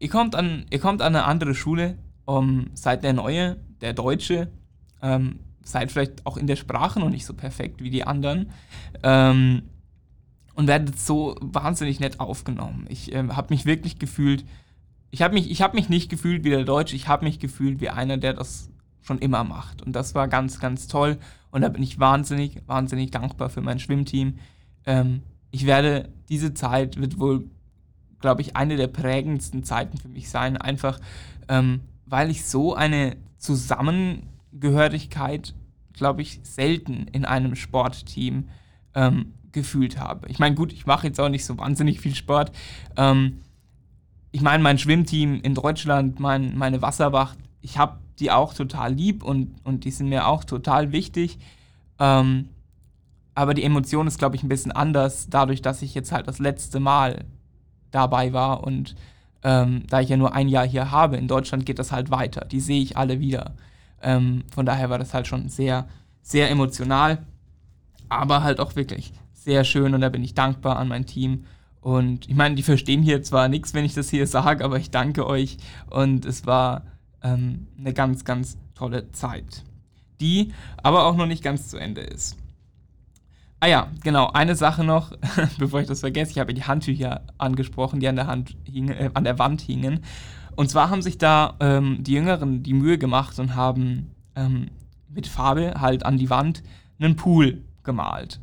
ihr, 0.00 0.08
kommt 0.08 0.34
an, 0.34 0.66
ihr 0.70 0.80
kommt 0.80 1.02
an 1.02 1.14
eine 1.14 1.24
andere 1.24 1.54
Schule, 1.54 1.96
um, 2.24 2.66
seid 2.74 3.04
der 3.04 3.12
Neue, 3.12 3.58
der 3.80 3.92
Deutsche, 3.92 4.50
ähm, 5.02 5.38
seid 5.62 5.92
vielleicht 5.92 6.26
auch 6.26 6.36
in 6.36 6.48
der 6.48 6.56
Sprache 6.56 6.98
noch 6.98 7.10
nicht 7.10 7.24
so 7.24 7.32
perfekt 7.32 7.80
wie 7.80 7.90
die 7.90 8.02
anderen. 8.02 8.50
Ähm, 9.04 9.62
und 10.54 10.66
werde 10.66 10.92
so 10.96 11.36
wahnsinnig 11.40 12.00
nett 12.00 12.18
aufgenommen. 12.18 12.86
Ich 12.88 13.14
äh, 13.14 13.28
habe 13.28 13.54
mich 13.54 13.66
wirklich 13.66 14.00
gefühlt, 14.00 14.44
ich 15.12 15.22
habe 15.22 15.32
mich, 15.34 15.62
hab 15.62 15.74
mich 15.74 15.88
nicht 15.88 16.10
gefühlt 16.10 16.42
wie 16.42 16.50
der 16.50 16.64
Deutsche, 16.64 16.96
ich 16.96 17.06
habe 17.06 17.24
mich 17.24 17.38
gefühlt 17.38 17.80
wie 17.80 17.88
einer, 17.88 18.18
der 18.18 18.34
das 18.34 18.68
schon 19.02 19.18
immer 19.18 19.44
macht. 19.44 19.82
Und 19.82 19.94
das 19.94 20.14
war 20.14 20.28
ganz, 20.28 20.60
ganz 20.60 20.88
toll. 20.88 21.18
Und 21.50 21.62
da 21.62 21.68
bin 21.68 21.82
ich 21.82 21.98
wahnsinnig, 21.98 22.62
wahnsinnig 22.66 23.10
dankbar 23.10 23.50
für 23.50 23.60
mein 23.60 23.78
Schwimmteam. 23.78 24.38
Ähm, 24.86 25.22
ich 25.50 25.66
werde, 25.66 26.08
diese 26.28 26.54
Zeit 26.54 26.98
wird 26.98 27.18
wohl, 27.18 27.50
glaube 28.20 28.40
ich, 28.40 28.56
eine 28.56 28.76
der 28.76 28.86
prägendsten 28.86 29.64
Zeiten 29.64 29.98
für 29.98 30.08
mich 30.08 30.30
sein. 30.30 30.56
Einfach, 30.56 30.98
ähm, 31.48 31.80
weil 32.06 32.30
ich 32.30 32.46
so 32.46 32.74
eine 32.74 33.16
Zusammengehörigkeit, 33.36 35.54
glaube 35.92 36.22
ich, 36.22 36.40
selten 36.42 37.06
in 37.12 37.24
einem 37.24 37.54
Sportteam 37.54 38.48
ähm, 38.94 39.34
gefühlt 39.52 39.98
habe. 39.98 40.28
Ich 40.28 40.38
meine, 40.38 40.54
gut, 40.54 40.72
ich 40.72 40.86
mache 40.86 41.08
jetzt 41.08 41.20
auch 41.20 41.28
nicht 41.28 41.44
so 41.44 41.58
wahnsinnig 41.58 42.00
viel 42.00 42.14
Sport. 42.14 42.52
Ähm, 42.96 43.42
ich 44.30 44.40
meine, 44.40 44.62
mein 44.62 44.78
Schwimmteam 44.78 45.40
in 45.42 45.54
Deutschland, 45.54 46.18
mein, 46.18 46.56
meine 46.56 46.80
Wasserwacht, 46.80 47.36
ich 47.60 47.76
habe 47.76 47.98
die 48.18 48.30
auch 48.30 48.54
total 48.54 48.92
lieb 48.92 49.22
und, 49.22 49.54
und 49.64 49.84
die 49.84 49.90
sind 49.90 50.08
mir 50.08 50.26
auch 50.26 50.44
total 50.44 50.92
wichtig. 50.92 51.38
Ähm, 51.98 52.48
aber 53.34 53.54
die 53.54 53.64
Emotion 53.64 54.06
ist, 54.06 54.18
glaube 54.18 54.36
ich, 54.36 54.42
ein 54.42 54.48
bisschen 54.48 54.72
anders, 54.72 55.28
dadurch, 55.30 55.62
dass 55.62 55.82
ich 55.82 55.94
jetzt 55.94 56.12
halt 56.12 56.28
das 56.28 56.38
letzte 56.38 56.80
Mal 56.80 57.24
dabei 57.90 58.32
war 58.32 58.64
und 58.64 58.94
ähm, 59.42 59.84
da 59.88 60.00
ich 60.00 60.08
ja 60.08 60.16
nur 60.16 60.34
ein 60.34 60.48
Jahr 60.48 60.66
hier 60.66 60.90
habe, 60.90 61.16
in 61.16 61.28
Deutschland 61.28 61.66
geht 61.66 61.78
das 61.78 61.92
halt 61.92 62.10
weiter. 62.10 62.44
Die 62.44 62.60
sehe 62.60 62.82
ich 62.82 62.96
alle 62.96 63.20
wieder. 63.20 63.54
Ähm, 64.00 64.44
von 64.52 64.66
daher 64.66 64.90
war 64.90 64.98
das 64.98 65.14
halt 65.14 65.26
schon 65.26 65.48
sehr, 65.48 65.86
sehr 66.22 66.50
emotional, 66.50 67.18
aber 68.08 68.42
halt 68.42 68.60
auch 68.60 68.76
wirklich 68.76 69.12
sehr 69.32 69.64
schön 69.64 69.94
und 69.94 70.00
da 70.00 70.08
bin 70.08 70.22
ich 70.22 70.34
dankbar 70.34 70.76
an 70.76 70.88
mein 70.88 71.06
Team. 71.06 71.44
Und 71.80 72.28
ich 72.28 72.36
meine, 72.36 72.54
die 72.54 72.62
verstehen 72.62 73.02
hier 73.02 73.22
zwar 73.22 73.48
nichts, 73.48 73.74
wenn 73.74 73.84
ich 73.84 73.94
das 73.94 74.08
hier 74.08 74.26
sage, 74.26 74.64
aber 74.64 74.78
ich 74.78 74.90
danke 74.90 75.26
euch 75.26 75.56
und 75.90 76.24
es 76.24 76.46
war 76.46 76.82
ähm, 77.22 77.66
eine 77.78 77.92
ganz, 77.92 78.24
ganz 78.24 78.58
tolle 78.74 79.10
Zeit, 79.12 79.64
die 80.20 80.52
aber 80.82 81.06
auch 81.06 81.16
noch 81.16 81.26
nicht 81.26 81.42
ganz 81.42 81.68
zu 81.68 81.78
Ende 81.78 82.00
ist. 82.00 82.36
Ah 83.60 83.68
ja, 83.68 83.86
genau, 84.02 84.28
eine 84.32 84.56
Sache 84.56 84.82
noch, 84.82 85.12
bevor 85.58 85.80
ich 85.80 85.86
das 85.86 86.00
vergesse, 86.00 86.32
ich 86.32 86.38
habe 86.40 86.52
die 86.52 86.64
Handtücher 86.64 87.22
angesprochen, 87.38 88.00
die 88.00 88.08
an 88.08 88.16
der, 88.16 88.26
Hand 88.26 88.56
hingen, 88.64 88.96
äh, 88.96 89.10
an 89.14 89.24
der 89.24 89.38
Wand 89.38 89.60
hingen. 89.60 90.00
Und 90.56 90.68
zwar 90.68 90.90
haben 90.90 91.00
sich 91.00 91.16
da 91.16 91.54
ähm, 91.60 91.98
die 92.02 92.14
Jüngeren 92.14 92.62
die 92.62 92.74
Mühe 92.74 92.98
gemacht 92.98 93.38
und 93.38 93.54
haben 93.54 94.10
ähm, 94.34 94.70
mit 95.08 95.26
Farbe 95.26 95.74
halt 95.78 96.04
an 96.04 96.18
die 96.18 96.28
Wand 96.28 96.62
einen 96.98 97.16
Pool 97.16 97.62
gemalt. 97.84 98.40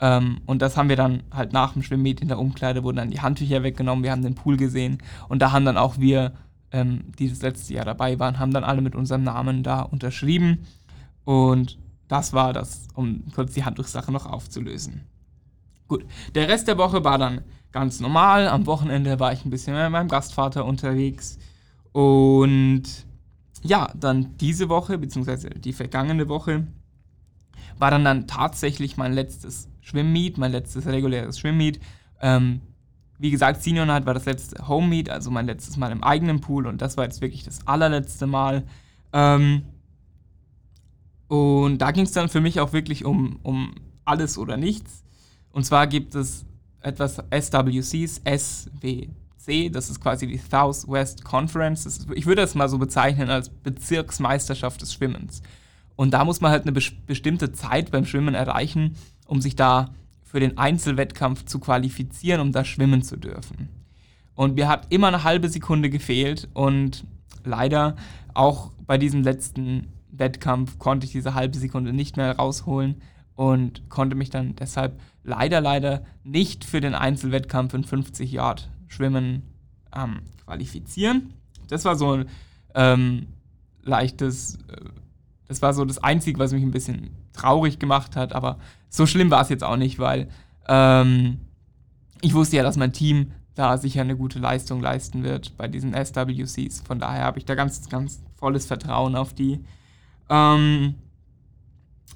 Ähm, 0.00 0.40
und 0.46 0.60
das 0.62 0.76
haben 0.76 0.88
wir 0.88 0.96
dann 0.96 1.22
halt 1.32 1.52
nach 1.52 1.72
dem 1.72 1.82
Schwimmmeet 1.82 2.20
in 2.20 2.28
der 2.28 2.38
Umkleide, 2.38 2.84
wurden 2.84 2.98
dann 2.98 3.10
die 3.10 3.20
Handtücher 3.20 3.62
weggenommen, 3.62 4.04
wir 4.04 4.10
haben 4.10 4.22
den 4.22 4.34
Pool 4.34 4.56
gesehen 4.56 4.98
und 5.28 5.40
da 5.40 5.52
haben 5.52 5.64
dann 5.64 5.78
auch 5.78 5.98
wir 5.98 6.32
ähm, 6.72 7.04
die 7.18 7.28
das 7.28 7.42
letzte 7.42 7.74
Jahr 7.74 7.84
dabei 7.84 8.18
waren, 8.18 8.38
haben 8.38 8.52
dann 8.52 8.64
alle 8.64 8.80
mit 8.80 8.94
unserem 8.94 9.22
Namen 9.22 9.62
da 9.62 9.82
unterschrieben. 9.82 10.66
Und 11.24 11.78
das 12.08 12.32
war 12.32 12.52
das, 12.52 12.88
um 12.94 13.24
kurz 13.34 13.54
die 13.54 13.64
Handtuchsache 13.64 14.10
noch 14.10 14.26
aufzulösen. 14.26 15.02
Gut, 15.88 16.04
der 16.34 16.48
Rest 16.48 16.68
der 16.68 16.78
Woche 16.78 17.04
war 17.04 17.18
dann 17.18 17.42
ganz 17.70 18.00
normal. 18.00 18.48
Am 18.48 18.66
Wochenende 18.66 19.20
war 19.20 19.32
ich 19.32 19.44
ein 19.44 19.50
bisschen 19.50 19.74
mit 19.74 19.90
meinem 19.90 20.08
Gastvater 20.08 20.64
unterwegs. 20.64 21.38
Und 21.92 22.84
ja, 23.62 23.92
dann 23.94 24.36
diese 24.38 24.68
Woche, 24.68 24.98
beziehungsweise 24.98 25.50
die 25.50 25.72
vergangene 25.72 26.28
Woche, 26.28 26.66
war 27.78 27.90
dann, 27.90 28.04
dann 28.04 28.26
tatsächlich 28.26 28.96
mein 28.96 29.12
letztes 29.12 29.68
Schwimmmeet, 29.80 30.38
mein 30.38 30.52
letztes 30.52 30.86
reguläres 30.86 31.38
Schwimmmeet. 31.38 31.80
Ähm, 32.20 32.60
wie 33.22 33.30
gesagt, 33.30 33.62
Senior 33.62 33.86
Night 33.86 34.04
war 34.04 34.14
das 34.14 34.24
letzte 34.24 34.66
Home 34.66 34.88
Meet, 34.88 35.08
also 35.08 35.30
mein 35.30 35.46
letztes 35.46 35.76
Mal 35.76 35.92
im 35.92 36.02
eigenen 36.02 36.40
Pool 36.40 36.66
und 36.66 36.82
das 36.82 36.96
war 36.96 37.04
jetzt 37.04 37.20
wirklich 37.20 37.44
das 37.44 37.64
allerletzte 37.68 38.26
Mal. 38.26 38.64
Ähm, 39.12 39.62
und 41.28 41.78
da 41.78 41.92
ging 41.92 42.02
es 42.02 42.10
dann 42.10 42.28
für 42.28 42.40
mich 42.40 42.58
auch 42.58 42.72
wirklich 42.72 43.04
um, 43.04 43.38
um 43.44 43.76
alles 44.04 44.38
oder 44.38 44.56
nichts. 44.56 45.04
Und 45.52 45.64
zwar 45.64 45.86
gibt 45.86 46.16
es 46.16 46.44
etwas 46.80 47.22
SWCs, 47.30 48.22
SWC, 48.24 49.70
das 49.70 49.88
ist 49.88 50.00
quasi 50.00 50.26
die 50.26 50.38
Southwest 50.38 51.22
Conference. 51.22 51.86
Ist, 51.86 52.08
ich 52.16 52.26
würde 52.26 52.42
das 52.42 52.56
mal 52.56 52.68
so 52.68 52.78
bezeichnen 52.78 53.30
als 53.30 53.50
Bezirksmeisterschaft 53.50 54.82
des 54.82 54.94
Schwimmens. 54.94 55.42
Und 55.94 56.10
da 56.10 56.24
muss 56.24 56.40
man 56.40 56.50
halt 56.50 56.64
eine 56.64 56.72
bestimmte 56.72 57.52
Zeit 57.52 57.92
beim 57.92 58.04
Schwimmen 58.04 58.34
erreichen, 58.34 58.96
um 59.28 59.40
sich 59.40 59.54
da 59.54 59.90
für 60.32 60.40
den 60.40 60.56
Einzelwettkampf 60.56 61.44
zu 61.44 61.58
qualifizieren, 61.58 62.40
um 62.40 62.52
da 62.52 62.64
schwimmen 62.64 63.02
zu 63.02 63.18
dürfen. 63.18 63.68
Und 64.34 64.54
mir 64.54 64.66
hat 64.66 64.86
immer 64.88 65.08
eine 65.08 65.24
halbe 65.24 65.50
Sekunde 65.50 65.90
gefehlt 65.90 66.48
und 66.54 67.04
leider 67.44 67.96
auch 68.32 68.70
bei 68.86 68.96
diesem 68.96 69.22
letzten 69.22 69.88
Wettkampf 70.10 70.78
konnte 70.78 71.04
ich 71.04 71.12
diese 71.12 71.34
halbe 71.34 71.58
Sekunde 71.58 71.92
nicht 71.92 72.16
mehr 72.16 72.34
rausholen 72.34 73.02
und 73.34 73.90
konnte 73.90 74.16
mich 74.16 74.30
dann 74.30 74.56
deshalb 74.56 74.98
leider, 75.22 75.60
leider 75.60 76.02
nicht 76.24 76.64
für 76.64 76.80
den 76.80 76.94
Einzelwettkampf 76.94 77.74
in 77.74 77.84
50 77.84 78.32
Yard 78.32 78.70
Schwimmen 78.88 79.42
ähm, 79.94 80.20
qualifizieren. 80.46 81.34
Das 81.68 81.84
war 81.84 81.96
so 81.96 82.12
ein 82.12 82.26
ähm, 82.74 83.26
leichtes, 83.82 84.56
äh, 84.68 84.80
das 85.46 85.60
war 85.60 85.74
so 85.74 85.84
das 85.84 85.98
Einzige, 85.98 86.38
was 86.38 86.54
mich 86.54 86.62
ein 86.62 86.70
bisschen 86.70 87.10
traurig 87.32 87.78
gemacht 87.78 88.16
hat, 88.16 88.32
aber 88.34 88.58
so 88.88 89.06
schlimm 89.06 89.30
war 89.30 89.42
es 89.42 89.48
jetzt 89.48 89.64
auch 89.64 89.76
nicht, 89.76 89.98
weil 89.98 90.28
ähm, 90.68 91.38
ich 92.20 92.34
wusste 92.34 92.56
ja, 92.56 92.62
dass 92.62 92.76
mein 92.76 92.92
Team 92.92 93.32
da 93.54 93.76
sicher 93.76 94.00
eine 94.00 94.16
gute 94.16 94.38
Leistung 94.38 94.80
leisten 94.80 95.24
wird 95.24 95.56
bei 95.56 95.68
diesen 95.68 95.92
SWCs. 95.94 96.80
Von 96.80 96.98
daher 96.98 97.24
habe 97.24 97.38
ich 97.38 97.44
da 97.44 97.54
ganz, 97.54 97.88
ganz 97.88 98.22
volles 98.36 98.66
Vertrauen 98.66 99.14
auf 99.16 99.34
die. 99.34 99.64
Ähm, 100.30 100.94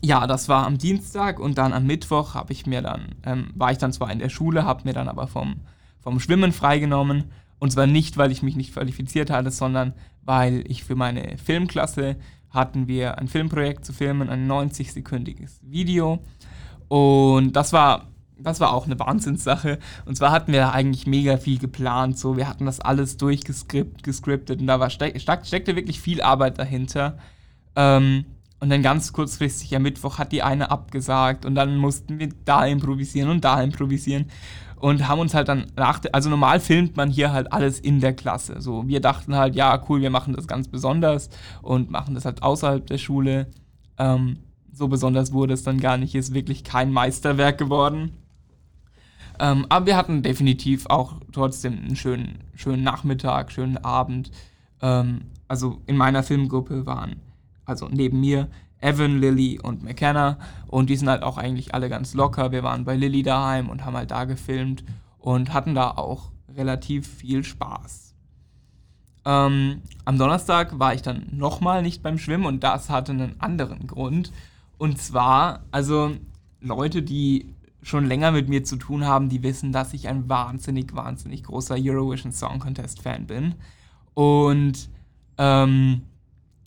ja, 0.02 0.26
das 0.26 0.48
war 0.48 0.66
am 0.66 0.78
Dienstag 0.78 1.40
und 1.40 1.58
dann 1.58 1.72
am 1.72 1.86
Mittwoch 1.86 2.34
habe 2.34 2.52
ich 2.52 2.66
mir 2.66 2.82
dann, 2.82 3.16
ähm, 3.24 3.50
war 3.54 3.72
ich 3.72 3.78
dann 3.78 3.92
zwar 3.92 4.10
in 4.10 4.18
der 4.18 4.28
Schule, 4.28 4.64
habe 4.64 4.82
mir 4.84 4.92
dann 4.92 5.08
aber 5.08 5.26
vom, 5.26 5.60
vom 6.00 6.20
Schwimmen 6.20 6.52
freigenommen. 6.52 7.24
Und 7.58 7.72
zwar 7.72 7.86
nicht, 7.86 8.16
weil 8.18 8.30
ich 8.30 8.42
mich 8.42 8.56
nicht 8.56 8.74
qualifiziert 8.74 9.30
hatte, 9.30 9.50
sondern 9.50 9.94
weil 10.22 10.64
ich 10.68 10.84
für 10.84 10.94
meine 10.94 11.38
Filmklasse 11.38 12.16
hatten 12.56 12.88
wir 12.88 13.18
ein 13.18 13.28
Filmprojekt 13.28 13.84
zu 13.84 13.92
filmen, 13.92 14.28
ein 14.28 14.50
90-sekündiges 14.50 15.60
Video. 15.62 16.18
Und 16.88 17.54
das 17.54 17.72
war, 17.72 18.08
das 18.38 18.58
war 18.58 18.72
auch 18.72 18.86
eine 18.86 18.98
Wahnsinnssache. 18.98 19.78
Und 20.04 20.16
zwar 20.16 20.32
hatten 20.32 20.52
wir 20.52 20.72
eigentlich 20.72 21.06
mega 21.06 21.36
viel 21.36 21.58
geplant. 21.58 22.18
So, 22.18 22.36
wir 22.36 22.48
hatten 22.48 22.66
das 22.66 22.80
alles 22.80 23.16
durchgescriptet 23.16 24.60
und 24.60 24.66
da 24.66 24.80
war, 24.80 24.90
steck, 24.90 25.20
steckte 25.20 25.76
wirklich 25.76 26.00
viel 26.00 26.20
Arbeit 26.20 26.58
dahinter. 26.58 27.18
Ähm, 27.76 28.24
und 28.58 28.70
dann 28.70 28.82
ganz 28.82 29.12
kurzfristig 29.12 29.76
am 29.76 29.82
Mittwoch 29.82 30.18
hat 30.18 30.32
die 30.32 30.42
eine 30.42 30.70
abgesagt 30.70 31.44
und 31.44 31.54
dann 31.54 31.76
mussten 31.76 32.18
wir 32.18 32.30
da 32.46 32.64
improvisieren 32.64 33.28
und 33.28 33.44
da 33.44 33.62
improvisieren 33.62 34.30
und 34.76 35.08
haben 35.08 35.20
uns 35.20 35.34
halt 35.34 35.48
dann 35.48 35.66
nach, 35.76 36.00
also 36.12 36.30
normal 36.30 36.60
filmt 36.60 36.96
man 36.96 37.10
hier 37.10 37.32
halt 37.32 37.52
alles 37.52 37.80
in 37.80 38.00
der 38.00 38.12
Klasse. 38.12 38.60
So, 38.60 38.86
wir 38.86 39.00
dachten 39.00 39.34
halt, 39.34 39.54
ja, 39.56 39.82
cool, 39.88 40.00
wir 40.00 40.10
machen 40.10 40.34
das 40.34 40.46
ganz 40.46 40.68
besonders 40.68 41.30
und 41.62 41.90
machen 41.90 42.14
das 42.14 42.24
halt 42.24 42.42
außerhalb 42.42 42.86
der 42.86 42.98
Schule. 42.98 43.48
Ähm, 43.98 44.38
so 44.72 44.88
besonders 44.88 45.32
wurde 45.32 45.54
es 45.54 45.62
dann 45.62 45.80
gar 45.80 45.96
nicht, 45.96 46.14
ist 46.14 46.34
wirklich 46.34 46.62
kein 46.62 46.92
Meisterwerk 46.92 47.56
geworden. 47.56 48.12
Ähm, 49.38 49.66
aber 49.68 49.86
wir 49.86 49.96
hatten 49.96 50.22
definitiv 50.22 50.86
auch 50.86 51.16
trotzdem 51.32 51.78
einen 51.78 51.96
schönen, 51.96 52.38
schönen 52.54 52.82
Nachmittag, 52.82 53.52
schönen 53.52 53.78
Abend. 53.78 54.30
Ähm, 54.82 55.22
also 55.48 55.80
in 55.86 55.96
meiner 55.96 56.22
Filmgruppe 56.22 56.86
waren, 56.86 57.16
also 57.64 57.88
neben 57.90 58.20
mir, 58.20 58.48
Evan, 58.80 59.20
Lilly 59.20 59.58
und 59.60 59.82
McKenna. 59.82 60.38
Und 60.66 60.90
die 60.90 60.96
sind 60.96 61.08
halt 61.08 61.22
auch 61.22 61.38
eigentlich 61.38 61.74
alle 61.74 61.88
ganz 61.88 62.14
locker. 62.14 62.52
Wir 62.52 62.62
waren 62.62 62.84
bei 62.84 62.96
Lilly 62.96 63.22
daheim 63.22 63.68
und 63.68 63.84
haben 63.84 63.96
halt 63.96 64.10
da 64.10 64.24
gefilmt 64.24 64.84
und 65.18 65.52
hatten 65.52 65.74
da 65.74 65.90
auch 65.90 66.30
relativ 66.54 67.06
viel 67.06 67.44
Spaß. 67.44 68.14
Ähm, 69.24 69.82
am 70.04 70.18
Donnerstag 70.18 70.78
war 70.78 70.94
ich 70.94 71.02
dann 71.02 71.26
nochmal 71.32 71.82
nicht 71.82 72.02
beim 72.02 72.18
Schwimmen 72.18 72.46
und 72.46 72.62
das 72.62 72.90
hatte 72.90 73.12
einen 73.12 73.40
anderen 73.40 73.86
Grund. 73.86 74.32
Und 74.78 74.98
zwar, 74.98 75.64
also 75.72 76.12
Leute, 76.60 77.02
die 77.02 77.54
schon 77.82 78.06
länger 78.06 78.32
mit 78.32 78.48
mir 78.48 78.64
zu 78.64 78.76
tun 78.76 79.04
haben, 79.04 79.28
die 79.28 79.42
wissen, 79.42 79.72
dass 79.72 79.94
ich 79.94 80.08
ein 80.08 80.28
wahnsinnig, 80.28 80.94
wahnsinnig 80.94 81.44
großer 81.44 81.76
Eurovision 81.78 82.32
Song 82.32 82.58
Contest 82.58 83.02
Fan 83.02 83.26
bin. 83.26 83.54
Und 84.14 84.88
ähm, 85.38 86.02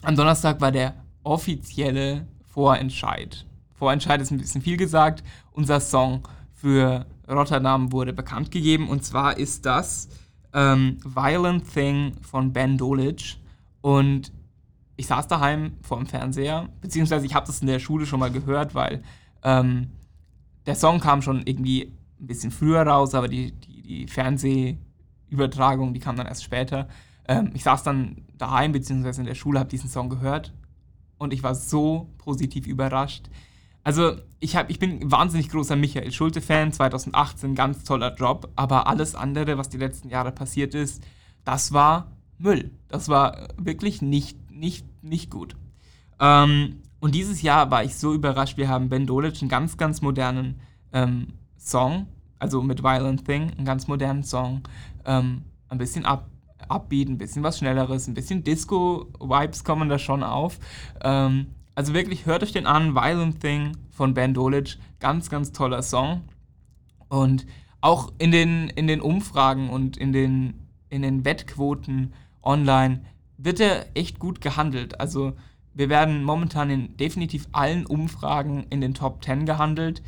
am 0.02 0.16
Donnerstag 0.16 0.62
war 0.62 0.72
der 0.72 0.94
offizielle 1.30 2.28
Vorentscheid. 2.48 3.46
Vorentscheid 3.76 4.20
ist 4.20 4.32
ein 4.32 4.40
bisschen 4.40 4.64
viel 4.64 4.78
gesagt. 4.78 5.24
Unser 5.52 5.80
Song 5.80 6.28
für 6.54 7.06
Rotterdam 7.30 7.92
wurde 7.92 8.14
bekannt 8.14 8.50
gegeben 8.50 8.90
und 8.90 9.04
zwar 9.04 9.38
ist 9.38 9.66
das 9.66 10.10
ähm, 10.54 10.98
Violent 11.06 11.72
Thing 11.72 12.14
von 12.22 12.52
Ben 12.52 12.80
Dolic 12.80 13.38
und 13.82 14.32
ich 14.98 15.06
saß 15.06 15.28
daheim 15.28 15.78
vor 15.84 15.98
dem 15.98 16.08
Fernseher, 16.08 16.68
beziehungsweise 16.82 17.28
ich 17.28 17.36
habe 17.36 17.46
das 17.46 17.62
in 17.62 17.68
der 17.68 17.80
Schule 17.80 18.08
schon 18.08 18.20
mal 18.20 18.32
gehört, 18.32 18.74
weil 18.74 19.04
ähm, 19.44 19.92
der 20.66 20.76
Song 20.76 21.00
kam 21.00 21.22
schon 21.22 21.44
irgendwie 21.46 21.94
ein 22.20 22.28
bisschen 22.28 22.50
früher 22.50 22.82
raus, 22.82 23.14
aber 23.14 23.28
die, 23.28 23.52
die, 23.52 23.84
die 23.84 24.08
Fernsehübertragung, 24.08 25.94
die 25.94 26.00
kam 26.00 26.16
dann 26.16 26.28
erst 26.28 26.44
später. 26.44 26.90
Ähm, 27.28 27.52
ich 27.54 27.64
saß 27.64 27.84
dann 27.84 28.26
daheim 28.36 28.72
beziehungsweise 28.72 29.22
in 29.22 29.28
der 29.28 29.36
Schule, 29.36 29.60
habe 29.60 29.70
diesen 29.70 29.90
Song 29.90 30.10
gehört 30.10 30.54
und 31.20 31.34
ich 31.34 31.44
war 31.44 31.54
so 31.54 32.10
positiv 32.18 32.66
überrascht. 32.66 33.30
Also 33.84 34.16
ich, 34.40 34.56
hab, 34.56 34.70
ich 34.70 34.80
bin 34.80 35.12
wahnsinnig 35.12 35.50
großer 35.50 35.76
Michael 35.76 36.12
Schulte-Fan, 36.12 36.74
2018 36.74 37.56
ganz 37.56 37.84
toller 37.84 38.16
Job, 38.16 38.50
aber 38.56 38.88
alles 38.88 39.16
andere, 39.16 39.58
was 39.58 39.70
die 39.70 39.78
letzten 39.78 40.10
Jahre 40.10 40.32
passiert 40.32 40.74
ist, 40.74 41.04
das 41.46 41.72
war 41.72 42.12
Müll. 42.38 42.72
Das 42.88 43.10
war 43.10 43.50
wirklich 43.58 44.02
nicht, 44.02 44.38
nicht, 44.52 44.86
nicht 45.04 45.30
gut. 45.30 45.56
Ähm, 46.20 46.82
und 47.00 47.16
dieses 47.16 47.42
Jahr 47.42 47.72
war 47.72 47.84
ich 47.84 47.96
so 47.96 48.14
überrascht, 48.14 48.58
wir 48.58 48.68
haben 48.68 48.90
Ben 48.90 49.06
Dolic 49.06 49.42
einen 49.42 49.50
ganz, 49.50 49.78
ganz 49.78 50.02
modernen 50.02 50.60
ähm, 50.92 51.28
Song, 51.58 52.08
also 52.40 52.62
mit 52.62 52.84
Violent 52.84 53.26
Thing, 53.26 53.52
einen 53.58 53.66
ganz 53.66 53.88
modernen 53.88 54.24
Song, 54.24 54.62
ähm, 55.06 55.44
ein 55.70 55.78
bisschen 55.78 56.06
ab, 56.06 56.30
upbeat, 56.70 57.10
ein 57.10 57.18
bisschen 57.18 57.44
was 57.44 57.58
Schnelleres, 57.58 58.08
ein 58.08 58.14
bisschen 58.14 58.44
Disco-Vibes 58.44 59.64
kommen 59.64 59.90
da 59.90 60.00
schon 60.00 60.24
auf. 60.24 60.60
Ähm, 61.02 61.48
also 61.76 61.94
wirklich, 61.94 62.26
hört 62.26 62.44
euch 62.44 62.52
den 62.52 62.66
an, 62.66 62.96
Violent 62.96 63.40
Thing 63.40 63.78
von 63.90 64.14
Ben 64.14 64.34
Dolic, 64.34 64.78
ganz, 65.00 65.30
ganz 65.30 65.52
toller 65.52 65.82
Song. 65.82 66.24
Und 67.08 67.46
auch 67.82 68.12
in 68.18 68.32
den, 68.32 68.70
in 68.70 68.88
den 68.88 69.02
Umfragen 69.02 69.70
und 69.70 69.98
in 69.98 70.14
den, 70.14 70.68
in 70.90 71.02
den 71.02 71.26
Wettquoten 71.26 72.14
online 72.44 73.02
wird 73.38 73.60
er 73.60 73.86
echt 73.96 74.20
gut 74.20 74.42
gehandelt. 74.42 75.00
Also 75.00 75.34
wir 75.74 75.90
werden 75.90 76.24
momentan 76.24 76.70
in 76.70 76.98
definitiv 76.98 77.48
allen 77.54 77.86
Umfragen 77.86 78.66
in 78.70 78.82
den 78.82 78.94
Top 78.94 79.24
10 79.24 79.46
gehandelt. 79.46 80.02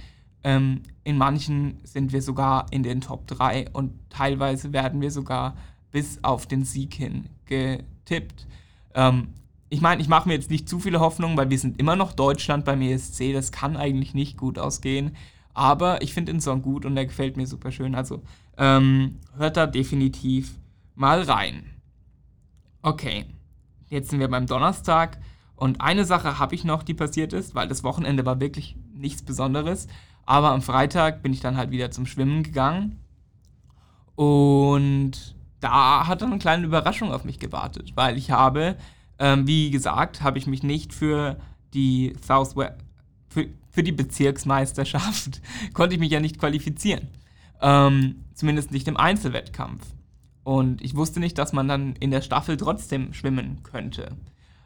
Ähm, 0.44 0.82
in 1.04 1.18
manchen 1.18 1.80
sind 1.84 2.12
wir 2.12 2.22
sogar 2.22 2.66
in 2.72 2.84
den 2.84 3.00
Top 3.00 3.28
3 3.28 3.70
und 3.72 3.94
teilweise 4.10 4.74
werden 4.74 5.00
wir 5.00 5.12
sogar 5.12 5.56
bis 5.92 6.24
auf 6.24 6.46
den 6.46 6.64
Sieg 6.64 6.94
hin 6.94 7.30
getippt. 7.46 8.48
Ähm, 8.94 9.30
ich 9.70 9.82
meine, 9.82 10.02
ich 10.02 10.08
mache 10.08 10.28
mir 10.28 10.36
jetzt 10.36 10.52
nicht 10.52 10.68
zu 10.68 10.80
viele 10.80 11.00
Hoffnungen, 11.00 11.38
weil 11.38 11.50
wir 11.50 11.60
sind 11.60 11.80
immer 11.80 11.96
noch 11.96 12.12
Deutschland 12.14 12.66
beim 12.66 12.82
ESC. 12.82 13.34
Das 13.34 13.52
kann 13.52 13.78
eigentlich 13.78 14.14
nicht 14.14 14.38
gut 14.38 14.60
ausgehen. 14.60 15.16
Aber 15.54 16.02
ich 16.02 16.14
finde 16.14 16.32
den 16.34 16.42
Song 16.42 16.62
gut 16.62 16.86
und 16.86 16.96
der 16.96 17.06
gefällt 17.06 17.38
mir 17.38 17.48
super 17.48 17.72
schön. 17.72 17.96
Also 17.96 18.22
ähm, 18.58 19.20
hört 19.38 19.58
da 19.58 19.68
definitiv 19.68 20.58
mal 20.96 21.22
rein. 21.22 21.64
Okay, 22.82 23.26
jetzt 23.88 24.10
sind 24.10 24.20
wir 24.20 24.30
beim 24.30 24.46
Donnerstag. 24.46 25.20
Und 25.56 25.80
eine 25.80 26.06
Sache 26.06 26.40
habe 26.40 26.56
ich 26.56 26.64
noch, 26.64 26.84
die 26.84 26.94
passiert 26.94 27.34
ist, 27.34 27.54
weil 27.54 27.68
das 27.68 27.84
Wochenende 27.84 28.26
war 28.26 28.40
wirklich 28.40 28.76
nichts 28.94 29.22
Besonderes. 29.22 29.88
Aber 30.26 30.52
am 30.52 30.62
Freitag 30.62 31.22
bin 31.22 31.34
ich 31.34 31.40
dann 31.40 31.58
halt 31.58 31.72
wieder 31.72 31.92
zum 31.92 32.06
Schwimmen 32.06 32.44
gegangen. 32.44 33.00
Und 34.16 35.36
da 35.62 36.08
hat 36.08 36.22
dann 36.22 36.32
eine 36.32 36.40
kleine 36.40 36.66
Überraschung 36.66 37.14
auf 37.14 37.24
mich 37.24 37.40
gewartet, 37.40 37.94
weil 37.96 38.18
ich 38.18 38.32
habe, 38.32 38.76
ähm, 39.20 39.48
wie 39.48 39.72
gesagt, 39.72 40.22
habe 40.22 40.38
ich 40.38 40.48
mich 40.48 40.64
nicht 40.64 40.94
für 40.94 41.38
die 41.74 42.16
Southwest, 42.26 42.74
für, 43.30 43.48
für 43.70 43.84
die 43.84 43.94
Bezirksmeisterschaft, 43.94 45.42
konnte 45.74 45.96
ich 45.96 46.00
mich 46.02 46.12
ja 46.12 46.20
nicht 46.20 46.40
qualifizieren. 46.40 47.08
Ähm, 47.62 48.26
zumindest 48.34 48.72
nicht 48.72 48.88
im 48.88 48.98
Einzelwettkampf. 48.98 49.86
Und 50.44 50.82
ich 50.82 50.96
wusste 50.96 51.20
nicht, 51.20 51.38
dass 51.38 51.54
man 51.54 51.68
dann 51.68 51.96
in 51.98 52.12
der 52.12 52.22
Staffel 52.22 52.58
trotzdem 52.58 53.14
schwimmen 53.14 53.62
könnte. 53.64 54.10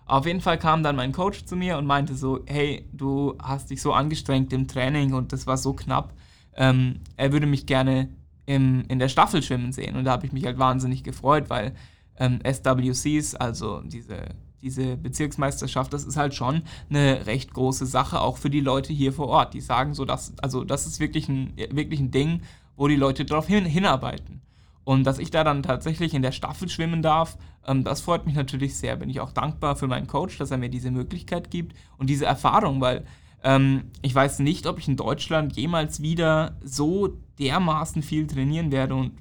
Auf 0.05 0.25
jeden 0.25 0.39
Fall 0.39 0.57
kam 0.57 0.83
dann 0.83 0.95
mein 0.95 1.11
Coach 1.11 1.45
zu 1.45 1.55
mir 1.55 1.77
und 1.77 1.85
meinte 1.85 2.15
so, 2.15 2.39
hey, 2.45 2.87
du 2.93 3.35
hast 3.41 3.71
dich 3.71 3.81
so 3.81 3.91
angestrengt 3.91 4.53
im 4.53 4.67
Training 4.67 5.13
und 5.13 5.33
das 5.33 5.45
war 5.45 5.57
so 5.57 5.73
knapp. 5.73 6.13
Ähm, 6.55 7.01
er 7.17 7.33
würde 7.33 7.47
mich 7.47 7.65
gerne 7.65 8.09
im, 8.45 8.85
in 8.87 8.99
der 8.99 9.09
Staffel 9.09 9.41
schwimmen 9.41 9.71
sehen. 9.71 9.95
Und 9.95 10.05
da 10.05 10.11
habe 10.11 10.25
ich 10.25 10.31
mich 10.31 10.45
halt 10.45 10.59
wahnsinnig 10.59 11.03
gefreut, 11.03 11.49
weil 11.49 11.73
ähm, 12.17 12.39
SWCs, 12.45 13.35
also 13.35 13.81
diese, 13.81 14.29
diese 14.61 14.97
Bezirksmeisterschaft, 14.97 15.93
das 15.93 16.05
ist 16.05 16.17
halt 16.17 16.33
schon 16.33 16.63
eine 16.89 17.25
recht 17.25 17.53
große 17.53 17.85
Sache, 17.85 18.21
auch 18.21 18.37
für 18.37 18.49
die 18.49 18.61
Leute 18.61 18.93
hier 18.93 19.13
vor 19.13 19.27
Ort. 19.27 19.53
Die 19.53 19.61
sagen 19.61 19.93
so, 19.93 20.05
dass, 20.05 20.37
also 20.39 20.63
das 20.63 20.85
ist 20.87 20.99
wirklich 20.99 21.27
ein, 21.29 21.53
wirklich 21.71 21.99
ein 21.99 22.11
Ding, 22.11 22.41
wo 22.75 22.87
die 22.87 22.95
Leute 22.95 23.25
darauf 23.25 23.47
hin, 23.47 23.65
hinarbeiten. 23.65 24.41
Und 24.83 25.03
dass 25.03 25.17
ich 25.17 25.31
da 25.31 25.43
dann 25.43 25.63
tatsächlich 25.63 26.13
in 26.13 26.21
der 26.21 26.31
Staffel 26.31 26.69
schwimmen 26.69 27.01
darf, 27.01 27.37
ähm, 27.65 27.83
das 27.83 28.01
freut 28.01 28.25
mich 28.25 28.35
natürlich 28.35 28.75
sehr. 28.75 28.95
Bin 28.95 29.09
ich 29.09 29.19
auch 29.19 29.31
dankbar 29.31 29.75
für 29.75 29.87
meinen 29.87 30.07
Coach, 30.07 30.37
dass 30.37 30.51
er 30.51 30.57
mir 30.57 30.69
diese 30.69 30.91
Möglichkeit 30.91 31.49
gibt 31.49 31.75
und 31.97 32.09
diese 32.09 32.25
Erfahrung, 32.25 32.81
weil 32.81 33.05
ähm, 33.45 33.91
ich 34.01 34.13
weiß 34.13 34.39
nicht, 34.39 34.65
ob 34.65 34.79
ich 34.79 34.87
in 34.87 34.97
Deutschland 34.97 35.55
jemals 35.55 36.01
wieder 36.01 36.57
so 36.63 37.15
dermaßen 37.37 38.01
viel 38.01 38.25
trainieren 38.25 38.71
werde 38.71 38.95
und 38.95 39.11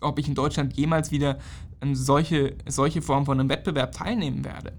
ob 0.00 0.18
ich 0.18 0.26
in 0.26 0.34
Deutschland 0.34 0.74
jemals 0.74 1.10
wieder 1.10 1.38
ähm, 1.82 1.94
solche, 1.94 2.56
solche 2.66 3.02
Form 3.02 3.26
von 3.26 3.38
einem 3.38 3.50
Wettbewerb 3.50 3.92
teilnehmen 3.92 4.42
werde. 4.42 4.72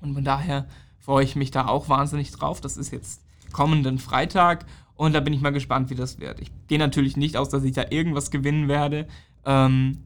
Und 0.00 0.14
von 0.14 0.22
daher 0.22 0.68
freue 1.00 1.24
ich 1.24 1.34
mich 1.34 1.50
da 1.50 1.66
auch 1.66 1.88
wahnsinnig 1.88 2.30
drauf. 2.30 2.60
Das 2.60 2.76
ist 2.76 2.92
jetzt 2.92 3.24
kommenden 3.52 3.98
Freitag 3.98 4.66
und 4.94 5.14
da 5.14 5.20
bin 5.20 5.32
ich 5.32 5.40
mal 5.40 5.50
gespannt, 5.50 5.90
wie 5.90 5.96
das 5.96 6.20
wird. 6.20 6.40
Ich 6.40 6.52
gehe 6.68 6.78
natürlich 6.78 7.16
nicht 7.16 7.36
aus, 7.36 7.48
dass 7.48 7.64
ich 7.64 7.72
da 7.72 7.86
irgendwas 7.90 8.30
gewinnen 8.30 8.68
werde. 8.68 9.08
Ähm, 9.44 10.04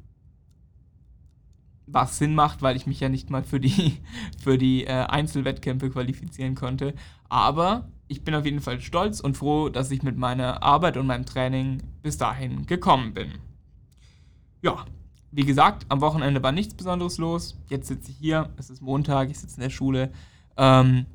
was 1.86 2.16
Sinn 2.16 2.34
macht, 2.34 2.62
weil 2.62 2.76
ich 2.76 2.86
mich 2.86 2.98
ja 2.98 3.10
nicht 3.10 3.28
mal 3.28 3.44
für 3.44 3.60
die, 3.60 3.98
für 4.42 4.56
die 4.56 4.86
äh, 4.86 5.04
Einzelwettkämpfe 5.04 5.90
qualifizieren 5.90 6.54
konnte. 6.54 6.94
Aber 7.28 7.88
ich 8.08 8.22
bin 8.22 8.34
auf 8.34 8.44
jeden 8.44 8.60
Fall 8.60 8.80
stolz 8.80 9.20
und 9.20 9.36
froh, 9.36 9.68
dass 9.68 9.90
ich 9.90 10.02
mit 10.02 10.16
meiner 10.16 10.62
Arbeit 10.62 10.96
und 10.96 11.06
meinem 11.06 11.26
Training 11.26 11.82
bis 12.02 12.18
dahin 12.18 12.66
gekommen 12.66 13.14
bin. 13.14 13.32
Ja, 14.62 14.84
wie 15.32 15.44
gesagt, 15.44 15.86
am 15.88 16.00
Wochenende 16.00 16.42
war 16.42 16.52
nichts 16.52 16.74
Besonderes 16.74 17.18
los. 17.18 17.60
Jetzt 17.68 17.88
sitze 17.88 18.10
ich 18.10 18.16
hier, 18.16 18.50
es 18.56 18.70
ist 18.70 18.80
Montag, 18.80 19.30
ich 19.30 19.38
sitze 19.38 19.56
in 19.56 19.62
der 19.62 19.70
Schule, 19.70 20.12
ähm, 20.56 21.06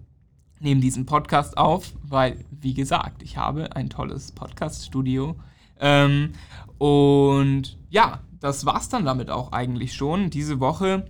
nehme 0.59 0.81
diesen 0.81 1.05
Podcast 1.05 1.57
auf, 1.57 1.93
weil, 2.03 2.45
wie 2.51 2.73
gesagt, 2.73 3.23
ich 3.23 3.37
habe 3.37 3.75
ein 3.75 3.89
tolles 3.89 4.31
Podcast-Studio. 4.31 5.35
Ähm, 5.79 6.33
und 6.77 7.77
ja, 7.89 8.19
das 8.39 8.65
war's 8.65 8.89
dann 8.89 9.05
damit 9.05 9.29
auch 9.31 9.51
eigentlich 9.53 9.93
schon. 9.93 10.29
Diese 10.29 10.59
Woche 10.59 11.07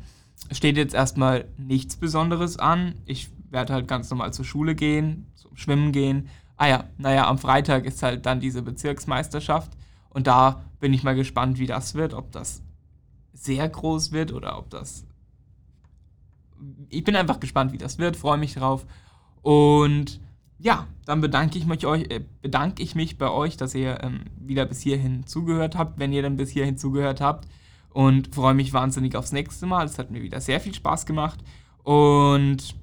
steht 0.52 0.78
jetzt 0.78 0.94
erstmal 0.94 1.46
nichts 1.58 1.98
Besonderes 1.98 2.58
an. 2.58 2.96
Ich 3.06 3.30
werde 3.52 3.74
halt 3.74 3.88
ganz 3.88 4.10
normal 4.10 4.34
zur 4.34 4.46
Schule 4.46 4.76
gehen, 4.76 5.28
zum 5.36 5.56
Schwimmen 5.56 5.92
gehen. 5.92 6.30
Ah 6.58 6.68
ja, 6.68 6.84
naja, 6.98 7.28
am 7.28 7.38
Freitag 7.38 7.86
ist 7.86 8.04
halt 8.04 8.26
dann 8.26 8.40
diese 8.40 8.62
Bezirksmeisterschaft. 8.62 9.72
Und 10.10 10.28
da 10.28 10.64
bin 10.80 10.94
ich 10.94 11.04
mal 11.04 11.16
gespannt, 11.16 11.60
wie 11.60 11.68
das 11.68 11.96
wird. 11.96 12.14
Ob 12.14 12.32
das 12.32 12.64
sehr 13.34 13.68
groß 13.68 14.12
wird 14.12 14.32
oder 14.32 14.58
ob 14.58 14.70
das. 14.70 15.06
Ich 16.90 17.04
bin 17.04 17.16
einfach 17.16 17.40
gespannt, 17.40 17.72
wie 17.72 17.78
das 17.78 17.98
wird, 17.98 18.16
freue 18.16 18.38
mich 18.38 18.54
drauf. 18.54 18.86
Und 19.42 20.20
ja, 20.60 20.86
dann 21.06 21.22
bedanke 21.22 21.58
ich 21.58 21.66
mich, 21.66 21.88
euch, 21.88 22.04
äh, 22.12 22.24
bedanke 22.42 22.84
ich 22.84 22.94
mich 22.94 23.18
bei 23.18 23.32
euch, 23.32 23.58
dass 23.58 23.74
ihr 23.74 24.04
ähm, 24.04 24.26
wieder 24.38 24.66
bis 24.66 24.82
hierhin 24.82 25.26
zugehört 25.26 25.76
habt, 25.76 25.98
wenn 25.98 26.14
ihr 26.14 26.22
dann 26.22 26.36
bis 26.36 26.52
hierhin 26.52 26.78
zugehört 26.78 27.20
habt. 27.20 27.48
Und 27.90 28.34
freue 28.34 28.54
mich 28.54 28.72
wahnsinnig 28.72 29.16
aufs 29.16 29.32
nächste 29.32 29.66
Mal. 29.66 29.86
Es 29.86 29.98
hat 29.98 30.12
mir 30.12 30.22
wieder 30.22 30.40
sehr 30.40 30.62
viel 30.62 30.74
Spaß 30.74 31.06
gemacht. 31.06 31.40
Und 31.84 32.76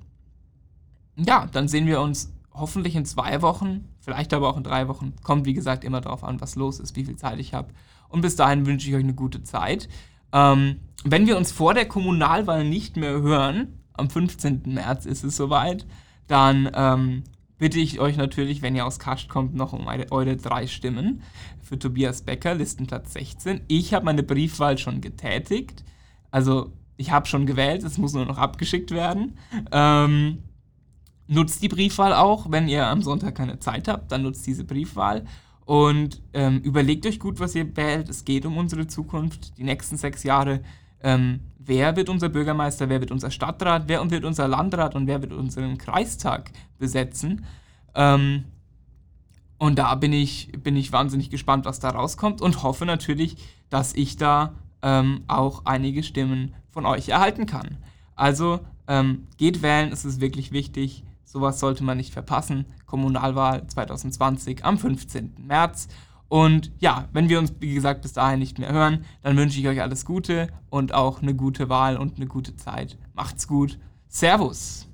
ja, 1.18 1.46
dann 1.46 1.68
sehen 1.68 1.86
wir 1.86 2.00
uns 2.00 2.32
hoffentlich 2.52 2.96
in 2.96 3.04
zwei 3.04 3.42
Wochen, 3.42 3.88
vielleicht 4.00 4.32
aber 4.34 4.48
auch 4.48 4.56
in 4.56 4.64
drei 4.64 4.88
Wochen. 4.88 5.14
Kommt 5.22 5.46
wie 5.46 5.54
gesagt 5.54 5.84
immer 5.84 6.00
darauf 6.00 6.24
an, 6.24 6.40
was 6.40 6.56
los 6.56 6.80
ist, 6.80 6.96
wie 6.96 7.04
viel 7.04 7.16
Zeit 7.16 7.38
ich 7.38 7.54
habe. 7.54 7.72
Und 8.08 8.20
bis 8.20 8.36
dahin 8.36 8.66
wünsche 8.66 8.88
ich 8.88 8.94
euch 8.94 9.02
eine 9.02 9.14
gute 9.14 9.42
Zeit. 9.42 9.88
Ähm, 10.32 10.76
wenn 11.04 11.26
wir 11.26 11.36
uns 11.36 11.52
vor 11.52 11.74
der 11.74 11.86
Kommunalwahl 11.86 12.64
nicht 12.64 12.96
mehr 12.96 13.20
hören, 13.22 13.78
am 13.92 14.10
15. 14.10 14.62
März 14.66 15.06
ist 15.06 15.24
es 15.24 15.36
soweit, 15.36 15.86
dann 16.26 16.70
ähm, 16.74 17.24
bitte 17.58 17.78
ich 17.78 18.00
euch 18.00 18.16
natürlich, 18.16 18.62
wenn 18.62 18.76
ihr 18.76 18.86
aus 18.86 18.98
Kascht 18.98 19.28
kommt, 19.28 19.54
noch 19.54 19.72
um 19.72 19.86
eure 19.86 20.36
drei 20.36 20.66
Stimmen 20.66 21.22
für 21.62 21.78
Tobias 21.78 22.22
Becker, 22.22 22.54
Listenplatz 22.54 23.12
16. 23.12 23.62
Ich 23.68 23.94
habe 23.94 24.04
meine 24.04 24.22
Briefwahl 24.22 24.78
schon 24.78 25.00
getätigt. 25.00 25.84
Also 26.30 26.72
ich 26.96 27.10
habe 27.10 27.26
schon 27.26 27.46
gewählt, 27.46 27.82
es 27.84 27.98
muss 27.98 28.12
nur 28.12 28.26
noch 28.26 28.38
abgeschickt 28.38 28.90
werden. 28.90 29.38
Ähm, 29.72 30.38
nutzt 31.28 31.62
die 31.62 31.68
Briefwahl 31.68 32.12
auch, 32.12 32.50
wenn 32.50 32.68
ihr 32.68 32.86
am 32.86 33.02
Sonntag 33.02 33.36
keine 33.36 33.60
Zeit 33.60 33.86
habt, 33.86 34.10
dann 34.10 34.22
nutzt 34.22 34.46
diese 34.46 34.64
Briefwahl. 34.64 35.24
Und 35.64 36.22
ähm, 36.32 36.60
überlegt 36.60 37.06
euch 37.06 37.20
gut, 37.20 37.38
was 37.40 37.54
ihr 37.54 37.76
wählt. 37.76 38.08
Es 38.08 38.24
geht 38.24 38.46
um 38.46 38.56
unsere 38.56 38.86
Zukunft, 38.86 39.58
die 39.58 39.64
nächsten 39.64 39.98
sechs 39.98 40.22
Jahre. 40.22 40.62
Ähm, 41.02 41.40
wer 41.58 41.94
wird 41.94 42.08
unser 42.08 42.30
Bürgermeister, 42.30 42.88
wer 42.88 43.00
wird 43.00 43.12
unser 43.12 43.30
Stadtrat, 43.30 43.84
wer 43.86 44.10
wird 44.10 44.24
unser 44.24 44.48
Landrat 44.48 44.94
und 44.94 45.06
wer 45.06 45.20
wird 45.20 45.34
unseren 45.34 45.76
Kreistag 45.76 46.50
besetzen. 46.78 47.44
Ähm, 47.94 48.44
und 49.58 49.78
da 49.78 49.94
bin 49.96 50.14
ich, 50.14 50.50
bin 50.62 50.76
ich 50.76 50.92
wahnsinnig 50.92 51.28
gespannt, 51.30 51.66
was 51.66 51.80
da 51.80 51.90
rauskommt 51.90 52.40
und 52.40 52.62
hoffe 52.62 52.86
natürlich, 52.86 53.36
dass 53.68 53.92
ich 53.92 54.16
da 54.16 54.54
ähm, 54.80 55.24
auch 55.26 55.66
einige 55.66 56.02
Stimmen 56.02 56.54
von 56.70 56.86
euch 56.86 57.10
erhalten 57.10 57.44
kann. 57.44 57.76
Also 58.14 58.60
ähm, 58.86 59.26
geht 59.36 59.62
wählen, 59.62 59.92
es 59.92 60.04
ist 60.04 60.20
wirklich 60.20 60.52
wichtig. 60.52 61.04
Sowas 61.28 61.60
sollte 61.60 61.84
man 61.84 61.98
nicht 61.98 62.14
verpassen. 62.14 62.64
Kommunalwahl 62.86 63.66
2020 63.66 64.64
am 64.64 64.78
15. 64.78 65.34
März. 65.46 65.88
Und 66.28 66.72
ja, 66.78 67.06
wenn 67.12 67.28
wir 67.28 67.38
uns, 67.38 67.52
wie 67.60 67.74
gesagt, 67.74 68.00
bis 68.00 68.14
dahin 68.14 68.38
nicht 68.38 68.58
mehr 68.58 68.72
hören, 68.72 69.04
dann 69.22 69.36
wünsche 69.36 69.60
ich 69.60 69.68
euch 69.68 69.82
alles 69.82 70.06
Gute 70.06 70.48
und 70.70 70.94
auch 70.94 71.20
eine 71.20 71.34
gute 71.34 71.68
Wahl 71.68 71.98
und 71.98 72.16
eine 72.16 72.26
gute 72.26 72.56
Zeit. 72.56 72.96
Macht's 73.12 73.46
gut. 73.46 73.78
Servus. 74.08 74.87